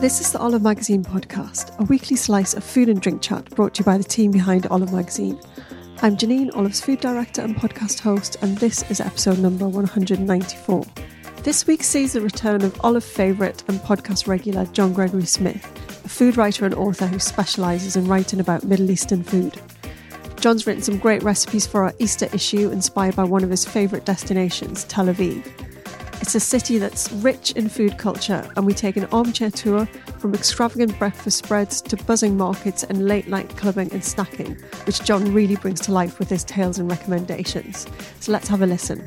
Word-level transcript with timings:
This 0.00 0.20
is 0.20 0.30
the 0.30 0.38
Olive 0.38 0.62
Magazine 0.62 1.02
podcast, 1.02 1.76
a 1.80 1.84
weekly 1.84 2.16
slice 2.16 2.54
of 2.54 2.62
food 2.62 2.88
and 2.88 3.00
drink 3.00 3.22
chat 3.22 3.50
brought 3.50 3.74
to 3.74 3.80
you 3.80 3.84
by 3.84 3.98
the 3.98 4.04
team 4.04 4.30
behind 4.30 4.66
Olive 4.66 4.92
Magazine. 4.92 5.40
I'm 6.02 6.16
Janine, 6.16 6.54
Olive's 6.54 6.80
food 6.80 7.00
director 7.00 7.42
and 7.42 7.56
podcast 7.56 8.00
host, 8.00 8.36
and 8.42 8.56
this 8.58 8.88
is 8.90 9.00
episode 9.00 9.38
number 9.38 9.66
194. 9.66 10.84
This 11.42 11.66
week 11.66 11.82
sees 11.82 12.12
the 12.12 12.20
return 12.20 12.62
of 12.62 12.78
Olive 12.84 13.04
favourite 13.04 13.64
and 13.68 13.80
podcast 13.80 14.28
regular 14.28 14.66
John 14.66 14.92
Gregory 14.92 15.24
Smith, 15.24 15.64
a 16.04 16.08
food 16.08 16.36
writer 16.36 16.64
and 16.64 16.74
author 16.74 17.06
who 17.06 17.18
specialises 17.18 17.96
in 17.96 18.06
writing 18.06 18.38
about 18.38 18.64
Middle 18.64 18.90
Eastern 18.90 19.24
food. 19.24 19.60
John's 20.38 20.66
written 20.66 20.82
some 20.82 20.98
great 20.98 21.22
recipes 21.22 21.66
for 21.66 21.82
our 21.82 21.94
Easter 21.98 22.28
issue 22.32 22.70
inspired 22.70 23.16
by 23.16 23.24
one 23.24 23.42
of 23.42 23.50
his 23.50 23.64
favourite 23.64 24.04
destinations, 24.04 24.84
Tel 24.84 25.06
Aviv. 25.06 25.65
It's 26.18 26.34
a 26.34 26.40
city 26.40 26.78
that's 26.78 27.12
rich 27.12 27.52
in 27.52 27.68
food 27.68 27.98
culture, 27.98 28.50
and 28.56 28.64
we 28.64 28.72
take 28.72 28.96
an 28.96 29.04
armchair 29.12 29.50
tour 29.50 29.84
from 30.18 30.34
extravagant 30.34 30.98
breakfast 30.98 31.38
spreads 31.38 31.82
to 31.82 31.96
buzzing 32.04 32.38
markets 32.38 32.82
and 32.84 33.06
late 33.06 33.28
night 33.28 33.54
clubbing 33.56 33.92
and 33.92 34.00
snacking, 34.00 34.60
which 34.86 35.02
John 35.02 35.34
really 35.34 35.56
brings 35.56 35.80
to 35.82 35.92
life 35.92 36.18
with 36.18 36.30
his 36.30 36.42
tales 36.42 36.78
and 36.78 36.90
recommendations. 36.90 37.86
So 38.20 38.32
let's 38.32 38.48
have 38.48 38.62
a 38.62 38.66
listen. 38.66 39.06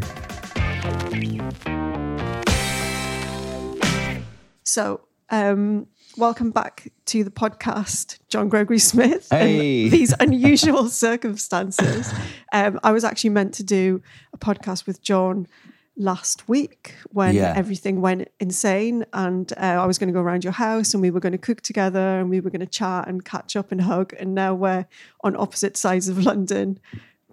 So, 4.64 5.02
um, 5.32 5.88
welcome 6.16 6.52
back 6.52 6.92
to 7.06 7.24
the 7.24 7.32
podcast, 7.32 8.20
John 8.30 8.50
Gregory 8.50 8.80
Smith. 8.80 9.28
Hey. 9.32 9.90
These 9.90 10.14
unusual 10.20 10.88
circumstances. 10.90 12.14
Um, 12.54 12.80
I 12.84 12.92
was 12.92 13.04
actually 13.04 13.32
meant 13.32 13.56
to 13.56 13.64
do 13.64 14.04
a 14.32 14.38
podcast 14.38 14.86
with 14.86 15.02
John 15.02 15.48
last 16.00 16.48
week 16.48 16.96
when 17.10 17.36
Yeah. 17.36 17.54
everything 17.56 18.00
went 18.02 18.30
insane 18.40 19.06
and 19.14 19.52
uh, 19.58 19.60
I 19.84 19.86
was 19.86 19.98
going 20.00 20.08
to 20.08 20.14
go 20.14 20.22
around 20.22 20.44
your 20.46 20.54
house 20.54 20.94
and 20.94 21.02
we 21.02 21.12
were 21.12 21.20
going 21.20 21.34
to 21.34 21.38
cook 21.38 21.60
together 21.62 22.20
and 22.20 22.30
we 22.30 22.40
were 22.40 22.50
going 22.50 22.62
to 22.62 22.66
chat 22.66 23.08
and 23.10 23.24
catch 23.24 23.56
up 23.58 23.72
and 23.72 23.82
hug 23.82 24.14
and 24.18 24.34
now 24.34 24.54
we're 24.56 24.86
on 25.26 25.36
opposite 25.36 25.76
sides 25.76 26.08
of 26.08 26.24
London 26.26 26.80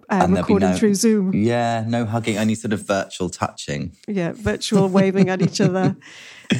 um, 0.08 0.20
And 0.20 0.36
recording 0.36 0.70
no- 0.70 0.76
through 0.76 0.94
Zoom. 0.94 1.32
Yeah, 1.34 1.84
no 1.86 2.04
hugging, 2.04 2.38
only 2.38 2.54
sort 2.56 2.72
of 2.72 2.86
virtual 2.86 3.28
touching. 3.30 3.96
Yeah, 4.08 4.32
virtual 4.34 4.88
waving 4.88 5.28
at 5.30 5.40
each 5.42 5.60
other. 5.60 5.96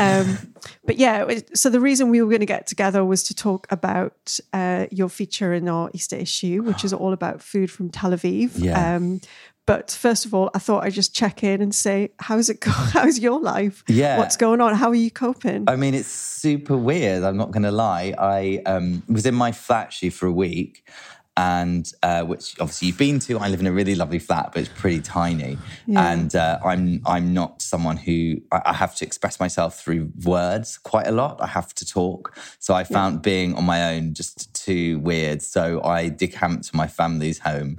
Um, 0.00 0.52
but 0.84 0.96
yeah, 0.96 1.28
so 1.54 1.70
the 1.70 1.78
reason 1.78 2.10
we 2.10 2.20
were 2.20 2.28
going 2.28 2.40
to 2.40 2.44
get 2.46 2.66
together 2.66 3.04
was 3.04 3.22
to 3.22 3.34
talk 3.36 3.68
about 3.70 4.36
uh, 4.52 4.86
your 4.90 5.08
feature 5.08 5.52
in 5.54 5.68
our 5.68 5.90
Easter 5.94 6.16
issue, 6.16 6.62
which 6.64 6.84
is 6.84 6.92
all 7.02 7.12
about 7.12 7.40
food 7.40 7.70
from 7.70 7.90
Tel 7.90 8.10
Aviv. 8.10 8.50
Yeah. 8.56 8.96
Um, 8.96 9.20
but 9.66 9.90
first 9.90 10.24
of 10.24 10.32
all, 10.32 10.50
I 10.54 10.60
thought 10.60 10.84
I'd 10.84 10.92
just 10.92 11.14
check 11.14 11.42
in 11.42 11.60
and 11.60 11.74
say, 11.74 12.10
how's 12.20 12.48
it 12.48 12.60
go? 12.60 12.70
How's 12.96 13.18
your 13.18 13.40
life? 13.40 13.82
Yeah. 13.88 14.18
What's 14.18 14.36
going 14.36 14.60
on? 14.60 14.74
How 14.74 14.88
are 14.88 14.94
you 14.94 15.10
coping? 15.10 15.64
I 15.68 15.76
mean, 15.76 15.92
it's 15.94 16.08
super 16.08 16.76
weird. 16.76 17.24
I'm 17.24 17.36
not 17.36 17.50
going 17.50 17.64
to 17.64 17.72
lie. 17.72 18.14
I 18.16 18.62
um, 18.64 19.02
was 19.08 19.26
in 19.26 19.34
my 19.34 19.52
flat 19.52 19.86
actually 19.86 20.10
for 20.10 20.26
a 20.26 20.32
week, 20.32 20.88
and 21.36 21.92
uh, 22.02 22.22
which 22.22 22.58
obviously 22.60 22.88
you've 22.88 22.98
been 22.98 23.18
to. 23.20 23.38
I 23.38 23.48
live 23.48 23.60
in 23.60 23.66
a 23.66 23.72
really 23.72 23.94
lovely 23.94 24.18
flat, 24.18 24.50
but 24.52 24.60
it's 24.60 24.70
pretty 24.74 25.00
tiny. 25.00 25.58
And 25.94 26.34
uh, 26.34 26.58
I'm 26.64 27.02
I'm 27.04 27.34
not 27.34 27.60
someone 27.60 27.96
who 27.96 28.40
I, 28.52 28.62
I 28.66 28.72
have 28.72 28.94
to 28.96 29.04
express 29.04 29.38
myself 29.38 29.78
through 29.78 30.12
words 30.24 30.78
quite 30.78 31.06
a 31.06 31.12
lot. 31.12 31.40
I 31.40 31.46
have 31.46 31.74
to 31.74 31.86
talk. 31.86 32.36
So 32.58 32.74
I 32.74 32.84
found 32.84 33.22
being 33.22 33.54
on 33.54 33.64
my 33.64 33.94
own 33.94 34.14
just 34.14 34.54
too 34.54 34.98
weird. 35.00 35.42
So 35.42 35.82
I 35.82 36.08
decamped 36.08 36.68
to 36.68 36.76
my 36.76 36.86
family's 36.86 37.40
home. 37.40 37.78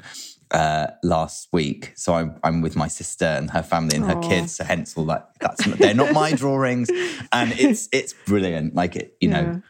Uh, 0.51 0.87
last 1.03 1.49
week, 1.51 1.91
so 1.97 2.13
I'm, 2.13 2.39
I'm 2.41 2.61
with 2.61 2.77
my 2.77 2.87
sister 2.87 3.25
and 3.25 3.51
her 3.51 3.61
family 3.61 3.97
and 3.97 4.05
her 4.05 4.15
kids. 4.21 4.55
So 4.55 4.63
hence 4.63 4.95
all 4.95 5.03
that. 5.07 5.31
That's 5.41 5.65
they're 5.65 5.93
not 5.93 6.13
my 6.13 6.31
drawings, 6.43 6.89
and 7.33 7.51
it's 7.59 7.89
it's 7.91 8.13
brilliant. 8.25 8.73
Like 8.73 8.95
it, 8.95 9.17
you 9.19 9.27
Yeah. 9.29 9.41
know, 9.41 9.61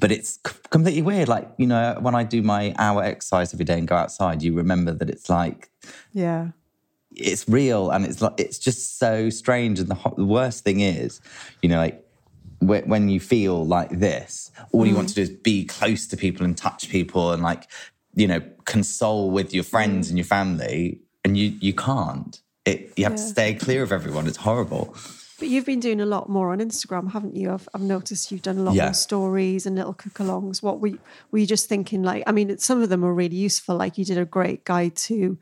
but 0.00 0.10
it's 0.10 0.38
c- 0.46 0.54
completely 0.70 1.02
weird. 1.02 1.28
Like 1.28 1.50
you 1.58 1.66
know, 1.66 1.98
when 2.00 2.14
I 2.14 2.24
do 2.24 2.40
my 2.42 2.74
hour 2.78 3.02
exercise 3.04 3.52
every 3.52 3.66
day 3.66 3.76
and 3.78 3.86
go 3.86 3.96
outside, 3.96 4.42
you 4.42 4.54
remember 4.54 4.92
that 4.94 5.10
it's 5.10 5.28
like 5.28 5.68
yeah. 6.14 6.52
it's 7.14 7.46
real 7.46 7.90
and 7.90 8.06
it's 8.06 8.22
like 8.22 8.34
it's 8.38 8.58
just 8.58 8.98
so 8.98 9.28
strange. 9.28 9.78
And 9.78 9.88
the, 9.88 9.94
ho- 9.94 10.14
the 10.16 10.24
worst 10.24 10.64
thing 10.64 10.80
is, 10.80 11.20
you 11.60 11.68
know, 11.68 11.76
like 11.76 12.02
when, 12.60 12.88
when 12.88 13.08
you 13.10 13.20
feel 13.20 13.66
like 13.66 13.90
this, 13.90 14.50
all 14.72 14.86
you 14.86 14.94
want 14.96 15.10
to 15.10 15.14
do 15.16 15.20
is 15.20 15.28
be 15.28 15.66
close 15.66 16.06
to 16.06 16.16
people 16.16 16.46
and 16.46 16.56
touch 16.56 16.88
people 16.88 17.32
and 17.32 17.42
like 17.42 17.68
you 18.14 18.26
know 18.26 18.40
console 18.64 19.30
with 19.30 19.52
your 19.54 19.64
friends 19.64 20.08
and 20.08 20.18
your 20.18 20.24
family, 20.26 21.00
and 21.24 21.36
you 21.36 21.54
you 21.60 21.72
can't. 21.74 22.40
It 22.64 22.92
you 22.96 23.04
have 23.04 23.16
to 23.16 23.22
stay 23.22 23.54
clear 23.54 23.82
of 23.82 23.92
everyone. 23.92 24.26
It's 24.26 24.38
horrible. 24.38 24.96
But 25.38 25.48
you've 25.48 25.66
been 25.66 25.80
doing 25.80 26.00
a 26.00 26.06
lot 26.06 26.28
more 26.28 26.52
on 26.52 26.60
Instagram, 26.60 27.10
haven't 27.12 27.34
you? 27.34 27.50
I've, 27.52 27.68
I've 27.74 27.82
noticed 27.82 28.30
you've 28.30 28.40
done 28.42 28.56
a 28.56 28.62
lot 28.62 28.74
Yeah. 28.76 28.84
more 28.84 28.94
stories 28.94 29.66
and 29.66 29.74
little 29.74 29.92
cook-alongs. 29.92 30.62
What 30.62 30.78
were 30.80 30.88
you, 30.88 30.98
were 31.32 31.40
you 31.40 31.46
just 31.46 31.68
thinking? 31.68 32.04
Like, 32.04 32.22
I 32.28 32.32
mean, 32.32 32.56
some 32.58 32.82
of 32.82 32.88
them 32.88 33.04
are 33.04 33.12
really 33.12 33.34
useful. 33.34 33.76
Like 33.76 33.98
you 33.98 34.04
did 34.04 34.16
a 34.16 34.24
great 34.24 34.64
guide 34.64 34.94
to 35.08 35.36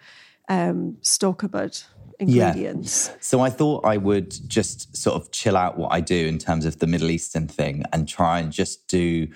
um, 0.49 0.97
store 1.03 1.35
cupboard 1.35 1.77
ingredients. 2.19 3.11
So 3.21 3.41
I 3.41 3.51
thought 3.51 3.85
I 3.85 3.99
would 3.99 4.35
just 4.49 4.97
sort 4.97 5.17
of 5.17 5.31
chill 5.31 5.57
out 5.59 5.77
what 5.77 5.93
I 5.93 6.01
do 6.01 6.27
in 6.27 6.39
terms 6.39 6.65
of 6.65 6.79
the 6.79 6.87
Middle 6.87 7.11
Eastern 7.11 7.47
thing 7.47 7.85
and 7.93 8.09
try 8.09 8.39
and 8.41 8.51
just 8.51 8.89
do 8.89 9.29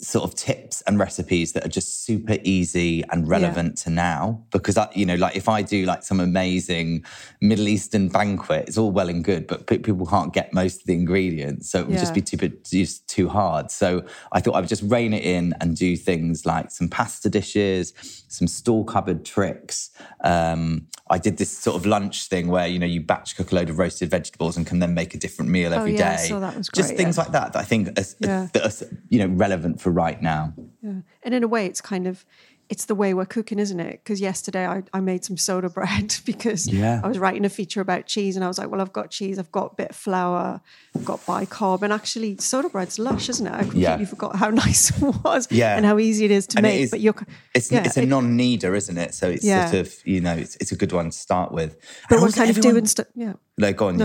sort 0.00 0.24
of 0.24 0.34
tips 0.34 0.82
and 0.82 0.98
recipes 0.98 1.52
that 1.52 1.64
are 1.64 1.68
just 1.68 2.04
super 2.04 2.36
easy 2.42 3.02
and 3.10 3.28
relevant 3.28 3.78
to 3.78 3.90
now 3.90 4.44
because 4.50 4.76
I, 4.76 4.88
you 4.94 5.06
know 5.06 5.14
like 5.16 5.36
if 5.36 5.48
I 5.48 5.62
do 5.62 5.84
like 5.84 6.02
some 6.02 6.20
amazing 6.20 7.04
Middle 7.40 7.68
Eastern 7.68 8.08
banquet 8.08 8.68
it's 8.68 8.78
all 8.78 8.90
well 8.90 9.08
and 9.08 9.24
good 9.24 9.46
but 9.46 9.66
people 9.66 10.06
can't 10.06 10.32
get 10.32 10.52
most 10.52 10.80
of 10.80 10.86
the 10.86 10.94
ingredients 10.94 11.70
so 11.70 11.80
it 11.80 11.88
would 11.88 11.98
just 11.98 12.14
be 12.14 12.22
too 12.22 12.36
just 12.64 13.08
too 13.08 13.28
hard. 13.28 13.70
So 13.70 14.04
I 14.32 14.40
thought 14.40 14.54
I 14.54 14.60
would 14.60 14.68
just 14.68 14.82
rein 14.82 15.12
it 15.12 15.24
in 15.24 15.54
and 15.60 15.76
do 15.76 15.96
things 15.96 16.46
like 16.46 16.70
some 16.70 16.88
pasta 16.88 17.28
dishes 17.28 17.94
some 18.28 18.46
store 18.46 18.84
cupboard 18.84 19.24
tricks. 19.24 19.90
Um, 20.22 20.86
I 21.10 21.18
did 21.18 21.38
this 21.38 21.50
sort 21.50 21.76
of 21.76 21.86
lunch 21.86 22.28
thing 22.28 22.48
where 22.48 22.66
you 22.66 22.78
know 22.78 22.86
you 22.86 23.00
batch 23.00 23.36
cook 23.36 23.50
a 23.52 23.54
load 23.54 23.70
of 23.70 23.78
roasted 23.78 24.10
vegetables 24.10 24.56
and 24.56 24.66
can 24.66 24.78
then 24.78 24.92
make 24.94 25.14
a 25.14 25.18
different 25.18 25.50
meal 25.50 25.72
every 25.72 25.92
day. 25.92 26.02
Oh, 26.02 26.06
yeah, 26.06 26.12
I 26.12 26.16
saw 26.16 26.40
that 26.40 26.56
was 26.56 26.68
Just 26.68 26.90
great, 26.90 26.98
things 26.98 27.16
like 27.16 27.32
that 27.32 27.54
that 27.54 27.58
I 27.58 27.64
think 27.64 27.88
are, 27.98 28.04
Yeah. 28.20 28.48
that 28.52 28.82
are 28.82 28.86
you 29.08 29.18
know 29.20 29.34
relevant 29.34 29.77
for 29.78 29.90
right 29.90 30.20
now. 30.20 30.52
Yeah. 30.82 31.00
And 31.22 31.34
in 31.34 31.42
a 31.42 31.48
way, 31.48 31.66
it's 31.66 31.80
kind 31.80 32.06
of 32.06 32.24
it's 32.70 32.84
the 32.84 32.94
way 32.94 33.14
we're 33.14 33.24
cooking, 33.24 33.58
isn't 33.58 33.80
it? 33.80 34.00
Because 34.04 34.20
yesterday 34.20 34.66
I, 34.66 34.82
I 34.92 35.00
made 35.00 35.24
some 35.24 35.38
soda 35.38 35.70
bread 35.70 36.14
because 36.26 36.66
Yeah. 36.70 37.00
I 37.02 37.08
was 37.08 37.18
writing 37.18 37.46
a 37.46 37.48
feature 37.48 37.80
about 37.80 38.04
cheese 38.04 38.36
and 38.36 38.44
I 38.44 38.48
was 38.48 38.58
like, 38.58 38.68
well, 38.70 38.82
I've 38.82 38.92
got 38.92 39.10
cheese, 39.10 39.38
I've 39.38 39.50
got 39.50 39.72
a 39.72 39.74
bit 39.76 39.88
of 39.90 39.96
flour, 39.96 40.60
I've 40.94 41.04
got 41.06 41.18
bicarb. 41.24 41.80
And 41.80 41.94
actually, 41.94 42.36
soda 42.36 42.68
bread's 42.68 42.98
lush, 42.98 43.30
isn't 43.30 43.46
it? 43.46 43.54
I 43.54 43.60
completely 43.60 43.80
Yeah. 43.84 44.04
forgot 44.04 44.36
how 44.36 44.50
nice 44.66 44.90
it 44.90 45.00
was 45.24 45.48
Yeah. 45.50 45.78
and 45.78 45.86
how 45.86 45.98
easy 45.98 46.26
it 46.26 46.30
is 46.30 46.46
to 46.48 46.58
And 46.58 46.64
make. 46.64 46.80
is- 46.82 46.90
but 46.90 47.00
you're, 47.00 47.14
It's 47.54 47.72
yeah, 47.72 47.84
it's 47.86 47.96
a 47.96 48.02
it- 48.02 48.06
non-kneader, 48.06 48.74
isn't 48.74 48.98
it? 48.98 49.14
So 49.14 49.30
it's 49.30 49.48
sort 49.48 49.72
of 49.72 49.94
you 50.04 50.20
know 50.20 50.34
it's, 50.34 50.56
it's 50.56 50.70
a 50.70 50.76
good 50.76 50.92
one 50.92 51.06
to 51.08 51.16
start 51.16 51.52
with. 51.52 51.74
but 52.10 52.16
And 52.16 52.22
we're 52.22 52.32
kind 52.32 52.50
of 52.50 52.60
doing 52.60 52.84
stuff. 52.84 53.06
Yeah. 53.14 53.32
No, 53.56 53.72
go 53.72 53.88
on. 53.88 53.96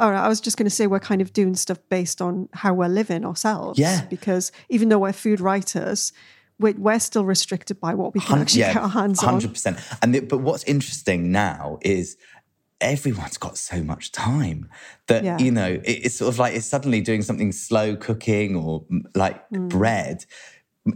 All 0.00 0.10
right, 0.10 0.24
I 0.24 0.28
was 0.28 0.40
just 0.40 0.56
going 0.56 0.66
to 0.66 0.74
say 0.74 0.86
we're 0.86 0.98
kind 0.98 1.20
of 1.20 1.32
doing 1.32 1.54
stuff 1.54 1.78
based 1.90 2.20
on 2.20 2.48
how 2.54 2.72
we're 2.74 2.88
living 2.88 3.24
ourselves. 3.24 3.78
Yeah. 3.78 4.04
Because 4.06 4.50
even 4.68 4.88
though 4.88 4.98
we're 4.98 5.12
food 5.12 5.40
writers, 5.40 6.12
we're, 6.58 6.74
we're 6.76 6.98
still 6.98 7.24
restricted 7.24 7.78
by 7.80 7.94
what 7.94 8.14
we 8.14 8.20
can 8.20 8.38
actually 8.40 8.60
get 8.62 8.76
our 8.76 8.88
hands 8.88 9.22
on. 9.22 9.28
hundred 9.34 9.52
percent. 9.52 9.78
And 10.02 10.14
the, 10.14 10.20
but 10.20 10.38
what's 10.38 10.64
interesting 10.64 11.30
now 11.32 11.78
is 11.82 12.16
everyone's 12.80 13.36
got 13.36 13.58
so 13.58 13.82
much 13.82 14.10
time 14.10 14.68
that 15.06 15.22
Yeah. 15.22 15.38
you 15.38 15.50
know 15.50 15.68
it, 15.84 15.84
it's 16.06 16.16
sort 16.16 16.32
of 16.32 16.38
like 16.38 16.54
it's 16.54 16.66
suddenly 16.66 17.02
doing 17.02 17.20
something 17.22 17.52
slow 17.52 17.94
cooking 17.96 18.56
or 18.56 18.84
like 19.14 19.48
Mm. 19.50 19.68
bread. 19.68 20.24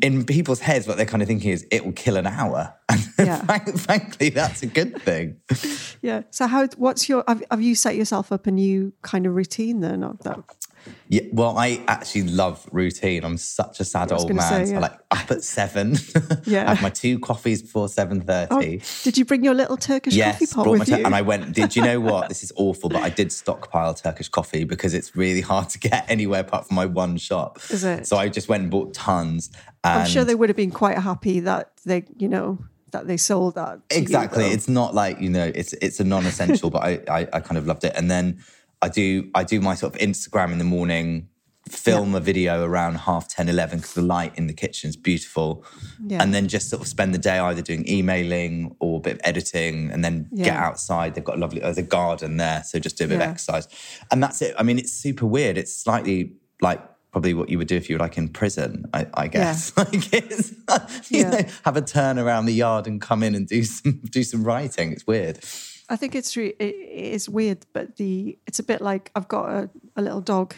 In 0.02 0.24
people's 0.24 0.60
heads, 0.60 0.86
what 0.86 0.96
they're 0.96 1.06
kind 1.06 1.22
of 1.22 1.28
thinking 1.28 1.50
is 1.50 1.66
it 1.70 1.84
will 1.84 1.92
kill 1.92 2.16
an 2.16 2.26
hour, 2.26 2.74
and 2.88 3.00
Yeah. 3.18 3.42
frankly, 3.76 4.30
that's 4.30 4.62
a 4.62 4.66
good 4.66 5.00
thing. 5.02 5.36
Yeah. 6.02 6.22
So 6.30 6.46
how? 6.46 6.66
What's 6.76 7.08
your? 7.08 7.24
Have, 7.26 7.42
have 7.50 7.62
you 7.62 7.74
set 7.74 7.96
yourself 7.96 8.30
up 8.30 8.46
a 8.46 8.50
new 8.50 8.92
kind 9.00 9.24
of 9.26 9.34
routine 9.34 9.80
then? 9.80 10.04
Of 10.04 10.18
that? 10.24 10.38
Yeah, 11.08 11.22
well, 11.32 11.56
I 11.58 11.82
actually 11.88 12.24
love 12.24 12.66
routine. 12.72 13.24
I'm 13.24 13.36
such 13.36 13.80
a 13.80 13.84
sad 13.84 14.10
old 14.12 14.32
man. 14.34 14.66
say, 14.66 14.72
yeah. 14.72 14.80
Like 14.80 14.98
up 15.10 15.30
at 15.30 15.42
seven. 15.42 15.96
Yeah. 16.46 16.70
I 16.70 16.74
have 16.74 16.82
my 16.82 16.90
two 16.90 17.18
coffees 17.18 17.62
before 17.62 17.88
seven 17.88 18.22
Oh, 18.22 18.26
thirty. 18.26 18.82
did 19.02 19.16
you 19.16 19.24
bring 19.24 19.44
your 19.44 19.54
little 19.54 19.76
Turkish 19.76 20.16
coffee 20.18 20.46
pot 20.46 20.64
brought 20.64 20.78
with 20.78 20.90
my 20.90 20.96
tur- 20.98 21.04
and 21.06 21.14
I 21.14 21.22
went. 21.22 21.54
Did 21.54 21.74
you 21.76 21.82
know 21.82 22.00
what? 22.00 22.28
This 22.28 22.42
is 22.42 22.52
awful, 22.56 22.88
but 22.90 23.02
I 23.02 23.08
did 23.10 23.32
stockpile 23.32 23.94
Turkish 23.94 24.28
coffee 24.28 24.64
because 24.64 24.92
it's 24.94 25.16
really 25.16 25.40
hard 25.40 25.68
to 25.70 25.78
get 25.78 26.04
anywhere 26.08 26.40
apart 26.40 26.66
from 26.66 26.74
my 26.76 26.86
one 26.86 27.16
shop. 27.16 27.58
Is 27.70 27.84
it? 27.84 28.06
So 28.06 28.16
I 28.16 28.28
just 28.28 28.48
went 28.48 28.62
and 28.62 28.70
bought 28.70 28.92
tons. 28.94 29.50
And 29.84 30.00
I'm 30.00 30.06
sure 30.06 30.24
they 30.24 30.34
would 30.34 30.48
have 30.48 30.56
been 30.56 30.70
quite 30.70 30.98
happy 30.98 31.40
that 31.40 31.72
they, 31.84 32.04
you 32.18 32.28
know, 32.28 32.58
that 32.92 33.06
they 33.06 33.16
sold 33.16 33.54
that. 33.56 33.88
to 33.90 33.96
you, 33.96 34.02
exactly. 34.02 34.44
it's 34.46 34.68
not 34.68 34.94
like 34.94 35.20
you 35.20 35.30
know, 35.30 35.50
it's 35.54 35.72
it's 35.74 35.98
a 36.00 36.04
non-essential, 36.04 36.70
but 36.70 36.82
I, 36.82 37.00
I 37.08 37.28
I 37.32 37.40
kind 37.40 37.58
of 37.58 37.66
loved 37.66 37.84
it. 37.84 37.92
And 37.96 38.10
then 38.10 38.42
I 38.84 38.88
do 38.88 39.30
I 39.34 39.42
do 39.44 39.60
my 39.60 39.74
sort 39.74 39.94
of 39.94 40.00
Instagram 40.00 40.52
in 40.52 40.58
the 40.58 40.64
morning. 40.64 41.28
Film 41.70 42.14
a 42.14 42.20
video 42.20 42.62
around 42.62 42.96
half 43.08 43.26
10, 43.28 43.48
11 43.48 43.78
because 43.78 43.94
the 43.94 44.02
light 44.02 44.32
in 44.36 44.46
the 44.48 44.52
kitchen 44.52 44.90
is 44.90 44.96
beautiful. 44.98 45.64
Yeah. 46.06 46.22
And 46.22 46.34
then 46.34 46.46
just 46.46 46.68
sort 46.68 46.82
of 46.82 46.88
spend 46.88 47.14
the 47.14 47.18
day 47.30 47.38
either 47.38 47.62
doing 47.62 47.88
emailing 47.88 48.76
or 48.80 48.98
a 48.98 49.00
bit 49.00 49.14
of 49.14 49.20
editing 49.24 49.90
and 49.90 50.04
then 50.04 50.28
get 50.36 50.54
outside. 50.68 51.14
They've 51.14 51.24
got 51.24 51.36
a 51.36 51.40
lovely, 51.40 51.60
there's 51.60 51.78
a 51.78 51.82
garden 51.82 52.36
there. 52.36 52.62
So 52.64 52.78
just 52.78 52.98
do 52.98 53.06
a 53.06 53.08
bit 53.08 53.18
Yeah. 53.20 53.24
of 53.24 53.30
exercise. 53.30 53.66
And 54.10 54.22
that's 54.22 54.42
it. 54.42 54.54
I 54.58 54.62
mean, 54.62 54.78
it's 54.78 54.92
super 54.92 55.24
weird. 55.24 55.56
It's 55.56 55.74
slightly 55.74 56.34
like 56.60 56.82
probably 57.12 57.32
what 57.32 57.48
you 57.48 57.56
would 57.56 57.68
do 57.68 57.76
if 57.76 57.88
you 57.88 57.94
were 57.96 58.00
like 58.06 58.18
in 58.18 58.28
prison, 58.28 58.84
I, 58.92 59.06
I 59.14 59.28
guess. 59.28 59.74
like 59.78 59.88
it's, 60.12 60.50
you 61.10 61.20
Yeah. 61.20 61.30
know, 61.30 61.40
have 61.64 61.78
a 61.78 61.82
turn 61.82 62.18
around 62.18 62.44
the 62.44 62.52
yard 62.52 62.86
and 62.86 63.00
come 63.00 63.22
in 63.22 63.34
and 63.34 63.48
do 63.48 63.64
some 63.64 64.02
do 64.10 64.22
some 64.22 64.44
writing. 64.44 64.92
It's 64.92 65.06
weird. 65.06 65.38
I 65.88 65.96
think 65.96 66.14
it's 66.14 66.36
re- 66.36 66.54
it, 66.58 66.74
it 66.74 67.12
is 67.14 67.28
weird, 67.28 67.66
but 67.72 67.96
the 67.96 68.38
it's 68.46 68.58
a 68.58 68.62
bit 68.62 68.80
like 68.80 69.10
I've 69.14 69.28
got 69.28 69.50
a, 69.50 69.70
a 69.96 70.02
little 70.02 70.20
dog 70.20 70.54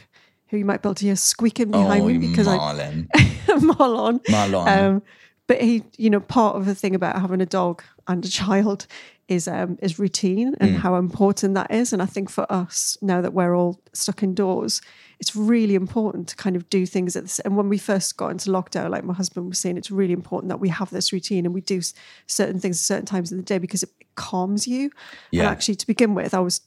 who 0.49 0.56
you 0.56 0.64
might 0.64 0.82
be 0.82 0.88
able 0.88 0.94
to 0.94 1.05
hear 1.05 1.17
squeaking 1.17 1.70
behind 1.70 2.02
oh, 2.02 2.06
me 2.06 2.19
because 2.19 2.46
I 2.46 2.56
Marlon. 2.56 3.08
Marlon. 3.46 4.23
Marlon. 4.25 4.69
Um, 4.69 5.02
but 5.46 5.61
he, 5.61 5.84
you 5.96 6.11
know, 6.11 6.20
part 6.20 6.56
of 6.56 6.67
the 6.67 6.75
thing 6.75 6.94
about 6.94 7.20
having 7.20 7.40
a 7.40 7.46
dog 7.46 7.82
and 8.06 8.25
a 8.25 8.28
child 8.28 8.87
is 9.28 9.49
um, 9.49 9.76
is 9.82 9.99
routine 9.99 10.55
and 10.61 10.70
Mm. 10.76 10.78
how 10.78 10.94
important 10.96 11.55
that 11.55 11.70
is. 11.70 11.93
And 11.93 12.00
I 12.00 12.06
think 12.06 12.31
for 12.31 12.46
us 12.50 12.96
now 13.02 13.20
that 13.20 13.32
we're 13.32 13.56
all 13.56 13.81
stuck 13.93 14.23
indoors, 14.23 14.81
it's 15.19 15.34
really 15.34 15.75
important 15.75 16.28
to 16.28 16.37
kind 16.37 16.55
of 16.56 16.69
do 16.70 16.87
things 16.87 17.17
at 17.17 17.25
this. 17.25 17.38
And 17.40 17.56
when 17.56 17.69
we 17.69 17.78
first 17.78 18.17
got 18.17 18.31
into 18.31 18.50
lockdown, 18.50 18.90
like 18.90 19.02
my 19.05 19.14
husband 19.14 19.49
was 19.49 19.58
saying, 19.58 19.76
it's 19.78 19.90
really 19.90 20.12
important 20.12 20.50
that 20.50 20.61
we 20.61 20.69
have 20.69 20.90
this 20.90 21.12
routine 21.12 21.44
and 21.44 21.55
we 21.55 21.61
do 21.61 21.81
certain 22.26 22.61
things 22.61 22.76
at 22.76 22.84
certain 22.84 23.06
times 23.06 23.32
of 23.32 23.38
the 23.38 23.43
day 23.44 23.58
because 23.58 23.82
it 23.82 23.90
calms 24.14 24.69
you. 24.69 24.82
And 24.84 24.93
Yeah. 25.32 25.50
actually, 25.50 25.75
to 25.76 25.87
begin 25.87 26.14
with, 26.14 26.32
I 26.32 26.40
was 26.40 26.61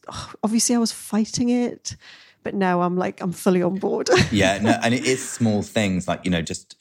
obviously 0.43 0.75
I 0.75 0.79
was 0.79 0.91
fighting 0.91 1.49
it. 1.49 1.95
But 2.43 2.55
now 2.55 2.81
I'm 2.81 2.95
like 2.97 3.21
I'm 3.21 3.33
fully 3.33 3.61
on 3.61 3.75
board. 3.75 4.09
yeah, 4.31 4.59
no, 4.61 4.71
and 4.83 4.93
it 4.93 5.05
is 5.05 5.27
small 5.27 5.61
things 5.61 6.07
like 6.07 6.25
you 6.25 6.31
know 6.31 6.41
just. 6.41 6.75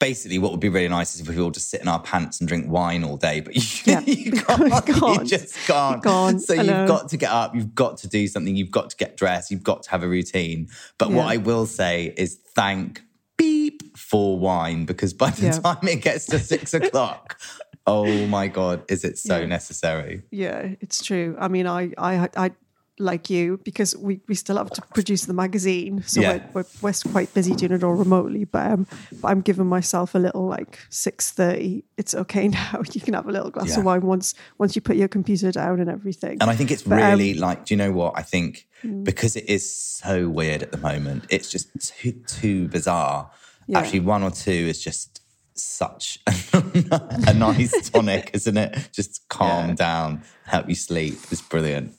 Basically, 0.00 0.38
what 0.38 0.50
would 0.50 0.60
be 0.60 0.68
really 0.68 0.88
nice 0.88 1.14
is 1.14 1.20
if 1.20 1.28
we 1.28 1.40
all 1.40 1.50
just 1.50 1.70
sit 1.70 1.80
in 1.80 1.88
our 1.88 2.00
pants 2.02 2.40
and 2.40 2.48
drink 2.48 2.68
wine 2.68 3.04
all 3.04 3.16
day, 3.16 3.40
but 3.40 3.54
you, 3.56 3.62
Yeah, 3.84 4.00
you, 4.00 4.32
can't, 4.42 4.86
can't. 4.86 5.20
you 5.20 5.24
just 5.24 5.54
can't. 5.66 6.02
can't, 6.02 6.40
So 6.42 6.54
I 6.54 6.62
you've 6.62 6.86
got 6.88 7.08
to 7.10 7.16
get 7.16 7.30
up, 7.30 7.54
you've 7.54 7.74
got 7.74 7.98
to 7.98 8.08
do 8.08 8.26
something, 8.26 8.54
you've 8.56 8.70
got 8.72 8.90
to 8.90 8.96
get 8.96 9.16
dressed, 9.16 9.50
you've 9.50 9.62
got 9.62 9.84
to 9.84 9.90
have 9.90 10.02
a 10.02 10.08
routine. 10.08 10.68
But 10.98 11.10
what 11.12 11.28
I 11.28 11.36
will 11.38 11.64
say 11.66 12.12
is 12.16 12.34
thank 12.54 13.02
beep 13.36 13.96
for 13.96 14.38
wine 14.38 14.84
because 14.84 15.14
by 15.14 15.30
the 15.30 15.46
Yeah. 15.46 15.58
time 15.60 15.88
it 15.88 16.02
gets 16.02 16.26
to 16.26 16.38
six 16.38 16.74
o'clock, 16.74 17.38
oh 17.86 18.26
my 18.26 18.48
god, 18.48 18.84
is 18.88 19.04
it 19.04 19.16
so 19.18 19.40
Yeah. 19.40 19.46
necessary? 19.46 20.22
Yeah, 20.30 20.74
it's 20.80 21.02
true. 21.04 21.36
I 21.38 21.48
mean, 21.48 21.66
I, 21.66 21.92
I, 21.96 22.28
I 22.36 22.50
like 22.98 23.28
you 23.28 23.58
because 23.64 23.96
we, 23.96 24.20
we 24.28 24.34
still 24.36 24.56
have 24.56 24.70
to 24.70 24.82
produce 24.94 25.24
the 25.24 25.34
magazine, 25.34 26.02
so 26.06 26.20
Yeah. 26.20 26.46
we're, 26.52 26.62
we're, 26.80 26.92
we're 26.92 27.10
quite 27.12 27.34
busy 27.34 27.54
doing 27.54 27.72
it 27.72 27.82
all 27.82 27.94
remotely. 27.94 28.44
But 28.44 28.70
um, 28.70 28.86
but 29.20 29.28
I'm 29.28 29.40
giving 29.40 29.66
myself 29.66 30.14
a 30.14 30.18
little 30.18 30.46
like 30.46 30.78
six 30.90 31.32
thirty. 31.32 31.84
It's 31.96 32.14
okay 32.14 32.48
now. 32.60 32.82
You 32.92 33.00
can 33.00 33.14
have 33.14 33.26
a 33.26 33.32
little 33.32 33.50
glass 33.50 33.70
Yeah. 33.70 33.78
of 33.80 33.84
wine 33.84 34.02
once 34.02 34.34
once 34.58 34.76
you 34.76 34.82
put 34.82 34.96
your 34.96 35.08
computer 35.08 35.50
down 35.50 35.80
and 35.80 35.90
everything. 35.90 36.38
And 36.40 36.48
I 36.50 36.54
think 36.56 36.70
it's 36.70 36.82
But, 36.82 37.02
um, 37.02 37.10
really 37.10 37.34
like, 37.34 37.64
do 37.66 37.74
you 37.74 37.78
know 37.78 37.90
what? 37.92 38.14
I 38.16 38.22
think 38.22 38.66
because 39.02 39.34
it 39.34 39.48
is 39.48 39.74
so 39.74 40.28
weird 40.28 40.62
at 40.62 40.70
the 40.70 40.78
moment, 40.78 41.24
it's 41.30 41.50
just 41.50 41.68
too, 41.80 42.12
too 42.26 42.68
bizarre. 42.68 43.30
Yeah. 43.66 43.78
Actually, 43.78 44.00
one 44.00 44.22
or 44.22 44.30
two 44.30 44.52
is 44.52 44.80
just 44.82 45.20
such 45.54 46.18
a 46.52 47.32
nice 47.34 47.88
tonic, 47.90 48.30
isn't 48.34 48.56
it? 48.56 48.88
Just 48.92 49.26
calm 49.28 49.74
down, 49.74 50.22
help 50.46 50.68
you 50.68 50.74
sleep. 50.74 51.14
It's 51.30 51.40
brilliant. 51.40 51.94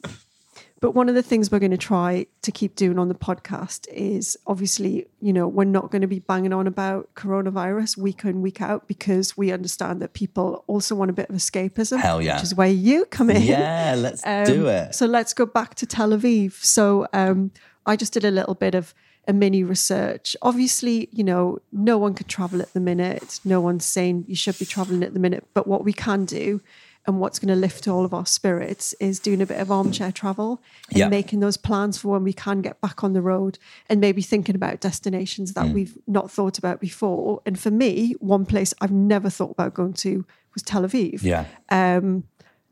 But 0.81 0.91
one 0.91 1.07
of 1.07 1.15
the 1.15 1.23
things 1.23 1.49
we're 1.49 1.59
going 1.59 1.71
to 1.71 1.77
try 1.77 2.27
to 2.41 2.51
keep 2.51 2.75
doing 2.75 2.99
on 2.99 3.07
the 3.07 3.15
podcast 3.15 3.87
is 3.87 4.37
obviously, 4.45 5.07
you 5.21 5.31
know, 5.31 5.47
we're 5.47 5.63
not 5.63 5.89
going 5.89 6.01
to 6.01 6.07
be 6.07 6.19
banging 6.19 6.51
on 6.51 6.67
about 6.67 7.13
coronavirus 7.15 7.97
week 7.97 8.25
in, 8.25 8.41
week 8.41 8.61
out 8.61 8.87
because 8.87 9.37
we 9.37 9.51
understand 9.51 10.01
that 10.01 10.13
people 10.13 10.63
also 10.67 10.93
want 10.93 11.09
a 11.09 11.13
bit 11.13 11.29
of 11.29 11.35
escapism. 11.35 11.99
Hell 11.99 12.21
yeah. 12.21 12.35
Which 12.35 12.43
is 12.43 12.55
where 12.55 12.67
you 12.69 13.05
come 13.05 13.29
in. 13.29 13.41
Yeah, 13.41 13.95
let's 13.97 14.21
Um, 14.25 14.43
do 14.45 14.67
it. 14.67 14.93
So 14.93 15.05
let's 15.05 15.33
go 15.33 15.45
back 15.45 15.75
to 15.75 15.85
Tel 15.85 16.09
Aviv. 16.09 16.53
So 16.63 17.07
um, 17.13 17.51
I 17.85 17.95
just 17.95 18.11
did 18.13 18.25
a 18.25 18.31
little 18.31 18.55
bit 18.55 18.75
of 18.75 18.93
a 19.27 19.33
mini 19.33 19.63
research. 19.63 20.35
Obviously, 20.41 21.09
you 21.11 21.23
know, 21.23 21.59
no 21.71 21.97
one 21.97 22.13
can 22.13 22.27
travel 22.27 22.61
at 22.61 22.73
the 22.73 22.79
minute. 22.79 23.39
No 23.45 23.61
one's 23.61 23.85
saying 23.85 24.25
you 24.27 24.35
should 24.35 24.59
be 24.59 24.65
traveling 24.65 25.03
at 25.03 25.13
the 25.13 25.19
minute. 25.19 25.47
But 25.53 25.67
what 25.67 25.83
we 25.83 25.93
can 25.93 26.25
do 26.25 26.61
and 27.07 27.19
what's 27.19 27.39
going 27.39 27.49
to 27.53 27.55
lift 27.55 27.87
all 27.87 28.03
of 28.05 28.13
our 28.13 28.25
spirits 28.25 28.93
is 28.99 29.19
doing 29.19 29.41
a 29.41 29.45
bit 29.45 29.59
of 29.59 29.71
armchair 29.71 30.11
travel 30.11 30.61
and 30.89 30.97
Yeah. 30.97 31.07
making 31.09 31.39
those 31.39 31.57
plans 31.57 31.97
for 31.97 32.09
when 32.09 32.23
we 32.23 32.33
can 32.33 32.61
get 32.61 32.81
back 32.81 33.03
on 33.03 33.13
the 33.13 33.21
road 33.21 33.59
and 33.89 34.01
maybe 34.01 34.21
thinking 34.21 34.55
about 34.55 34.79
destinations 34.79 35.53
that 35.53 35.65
Mm. 35.67 35.73
we've 35.73 35.97
not 36.07 36.31
thought 36.31 36.57
about 36.57 36.79
before. 36.79 37.41
And 37.45 37.59
for 37.59 37.71
me, 37.71 38.13
one 38.19 38.45
place 38.45 38.73
I've 38.81 38.91
never 38.91 39.29
thought 39.29 39.51
about 39.51 39.73
going 39.73 39.93
to 39.93 40.25
was 40.53 40.63
Tel 40.63 40.83
Aviv 40.83 41.21
Yeah. 41.21 41.45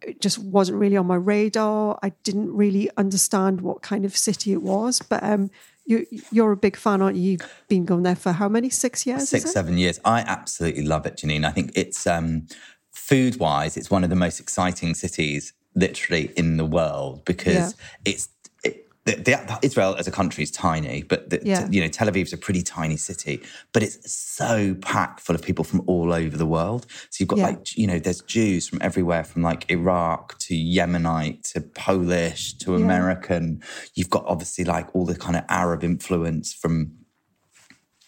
it 0.06 0.20
just 0.20 0.38
wasn't 0.38 0.78
really 0.78 0.98
on 0.98 1.06
my 1.08 1.16
radar. 1.16 1.98
I 2.04 2.10
didn't 2.24 2.54
really 2.54 2.90
understand 2.98 3.62
what 3.62 3.82
kind 3.82 4.04
of 4.04 4.18
city 4.18 4.52
it 4.52 4.62
was. 4.62 5.02
But 5.02 5.24
um, 5.24 5.50
you, 5.86 6.06
you're 6.32 6.52
a 6.52 6.58
big 6.58 6.76
fan, 6.76 7.02
aren't 7.02 7.16
you? 7.16 7.32
You've 7.32 7.64
been 7.70 7.86
going 7.86 8.04
there 8.04 8.16
for 8.16 8.34
how 8.34 8.50
many? 8.50 8.70
Six 8.70 9.06
years? 9.06 9.30
Six, 9.30 9.52
seven 9.52 9.78
years. 9.78 10.00
I 10.04 10.20
absolutely 10.22 10.84
love 10.84 11.06
it, 11.06 11.16
Janine. 11.18 11.46
I 11.46 11.52
think 11.52 11.72
it's 11.76 12.06
um, 12.06 12.48
food 13.10 13.38
wise, 13.40 13.76
it's 13.78 13.92
one 13.92 14.04
of 14.04 14.10
the 14.10 14.16
most 14.16 14.40
exciting 14.40 14.94
cities 14.94 15.54
literally 15.76 16.32
in 16.38 16.58
the 16.58 16.66
world 16.66 17.26
because 17.26 17.54
Yeah. 17.56 17.70
it's 18.12 18.30
it, 18.64 18.88
the, 19.06 19.16
the, 19.16 19.60
Israel 19.62 19.96
as 20.00 20.08
a 20.08 20.12
country 20.12 20.44
is 20.48 20.52
tiny, 20.52 21.04
but 21.04 21.30
the, 21.30 21.42
Yeah. 21.44 21.68
you 21.70 21.82
know 21.82 21.90
Tel 21.90 22.08
Aviv's 22.08 22.32
a 22.32 22.38
pretty 22.38 22.62
tiny 22.62 22.96
city, 22.96 23.42
but 23.74 23.84
it's 23.84 23.98
so 24.14 24.76
packed 24.76 25.20
full 25.20 25.36
of 25.36 25.42
people 25.42 25.66
from 25.66 25.82
all 25.86 26.14
over 26.14 26.38
the 26.38 26.46
world. 26.46 26.86
So 27.10 27.16
you've 27.20 27.28
got 27.34 27.40
Yeah. 27.40 27.48
like 27.50 27.78
you 27.78 27.88
know 27.88 28.00
there's 28.00 28.22
Jews 28.22 28.70
from 28.70 28.80
everywhere, 28.82 29.26
from 29.26 29.42
like 29.42 29.70
Iraq 29.70 30.38
to 30.46 30.54
Yemenite 30.56 31.42
to 31.52 31.60
Polish 31.60 32.54
to 32.60 32.76
American. 32.76 33.62
You've 33.96 34.10
got 34.10 34.24
obviously 34.34 34.64
like 34.64 34.88
all 34.96 35.06
the 35.06 35.16
kind 35.26 35.36
of 35.36 35.44
Arab 35.50 35.84
influence 35.84 36.54
from 36.54 36.76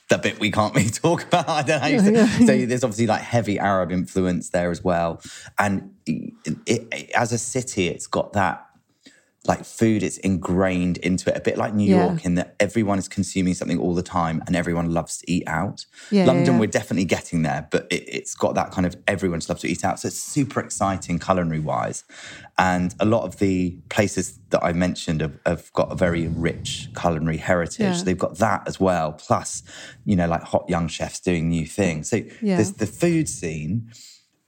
the 0.09 0.17
bit 0.17 0.39
we 0.39 0.51
can't 0.51 0.75
really 0.75 0.89
talk 0.89 1.24
about. 1.24 1.50
I 1.50 1.63
don't 1.63 1.81
know. 1.81 1.88
You 1.88 2.00
say. 2.00 2.45
So 2.45 2.65
there's 2.65 2.83
obviously 2.83 3.07
like 3.07 3.21
heavy 3.21 3.59
Arab 3.59 3.91
influence 3.91 4.50
there 4.50 4.71
as 4.71 4.83
well, 4.83 5.21
and 5.57 5.93
it, 6.05 6.33
it, 6.65 7.12
as 7.12 7.31
a 7.31 7.38
city, 7.38 7.88
it's 7.88 8.07
got 8.07 8.33
that 8.33 8.64
like 9.47 9.63
food 9.63 10.01
it's 10.03 10.17
ingrained 10.19 10.97
into 10.97 11.29
it 11.29 11.37
a 11.37 11.39
bit 11.39 11.57
like 11.57 11.73
new 11.73 11.89
Yeah. 11.89 12.05
york 12.07 12.25
in 12.25 12.35
that 12.35 12.55
everyone 12.59 12.97
is 12.99 13.07
consuming 13.07 13.53
something 13.53 13.79
all 13.79 13.93
the 13.93 14.01
time 14.03 14.41
and 14.47 14.55
everyone 14.55 14.93
loves 14.93 15.17
to 15.19 15.31
eat 15.31 15.43
out 15.47 15.85
Yeah, 16.11 16.25
london 16.25 16.53
yeah. 16.55 16.59
we're 16.61 16.67
definitely 16.67 17.05
getting 17.05 17.41
there 17.43 17.67
but 17.71 17.87
it, 17.91 18.03
it's 18.07 18.33
got 18.35 18.55
that 18.55 18.71
kind 18.71 18.85
of 18.87 18.95
everyone 19.07 19.41
loves 19.47 19.61
to 19.61 19.67
eat 19.67 19.85
out 19.85 19.99
so 19.99 20.07
it's 20.07 20.17
super 20.19 20.59
exciting 20.59 21.19
culinary 21.19 21.59
wise 21.59 22.03
and 22.57 22.95
a 22.99 23.05
lot 23.05 23.23
of 23.23 23.37
the 23.39 23.77
places 23.89 24.39
that 24.49 24.63
i 24.63 24.71
mentioned 24.73 25.21
have, 25.21 25.37
have 25.45 25.71
got 25.73 25.91
a 25.91 25.95
very 25.95 26.27
rich 26.27 26.89
culinary 26.99 27.37
heritage 27.37 27.79
Yeah. 27.97 28.03
they've 28.03 28.17
got 28.17 28.37
that 28.39 28.67
as 28.67 28.79
well 28.79 29.13
plus 29.13 29.63
you 30.05 30.15
know 30.15 30.27
like 30.27 30.43
hot 30.43 30.65
young 30.69 30.87
chefs 30.87 31.19
doing 31.19 31.49
new 31.49 31.65
things 31.67 32.09
so 32.09 32.21
there's 32.57 32.73
the 32.73 32.87
food 32.87 33.27
scene 33.29 33.91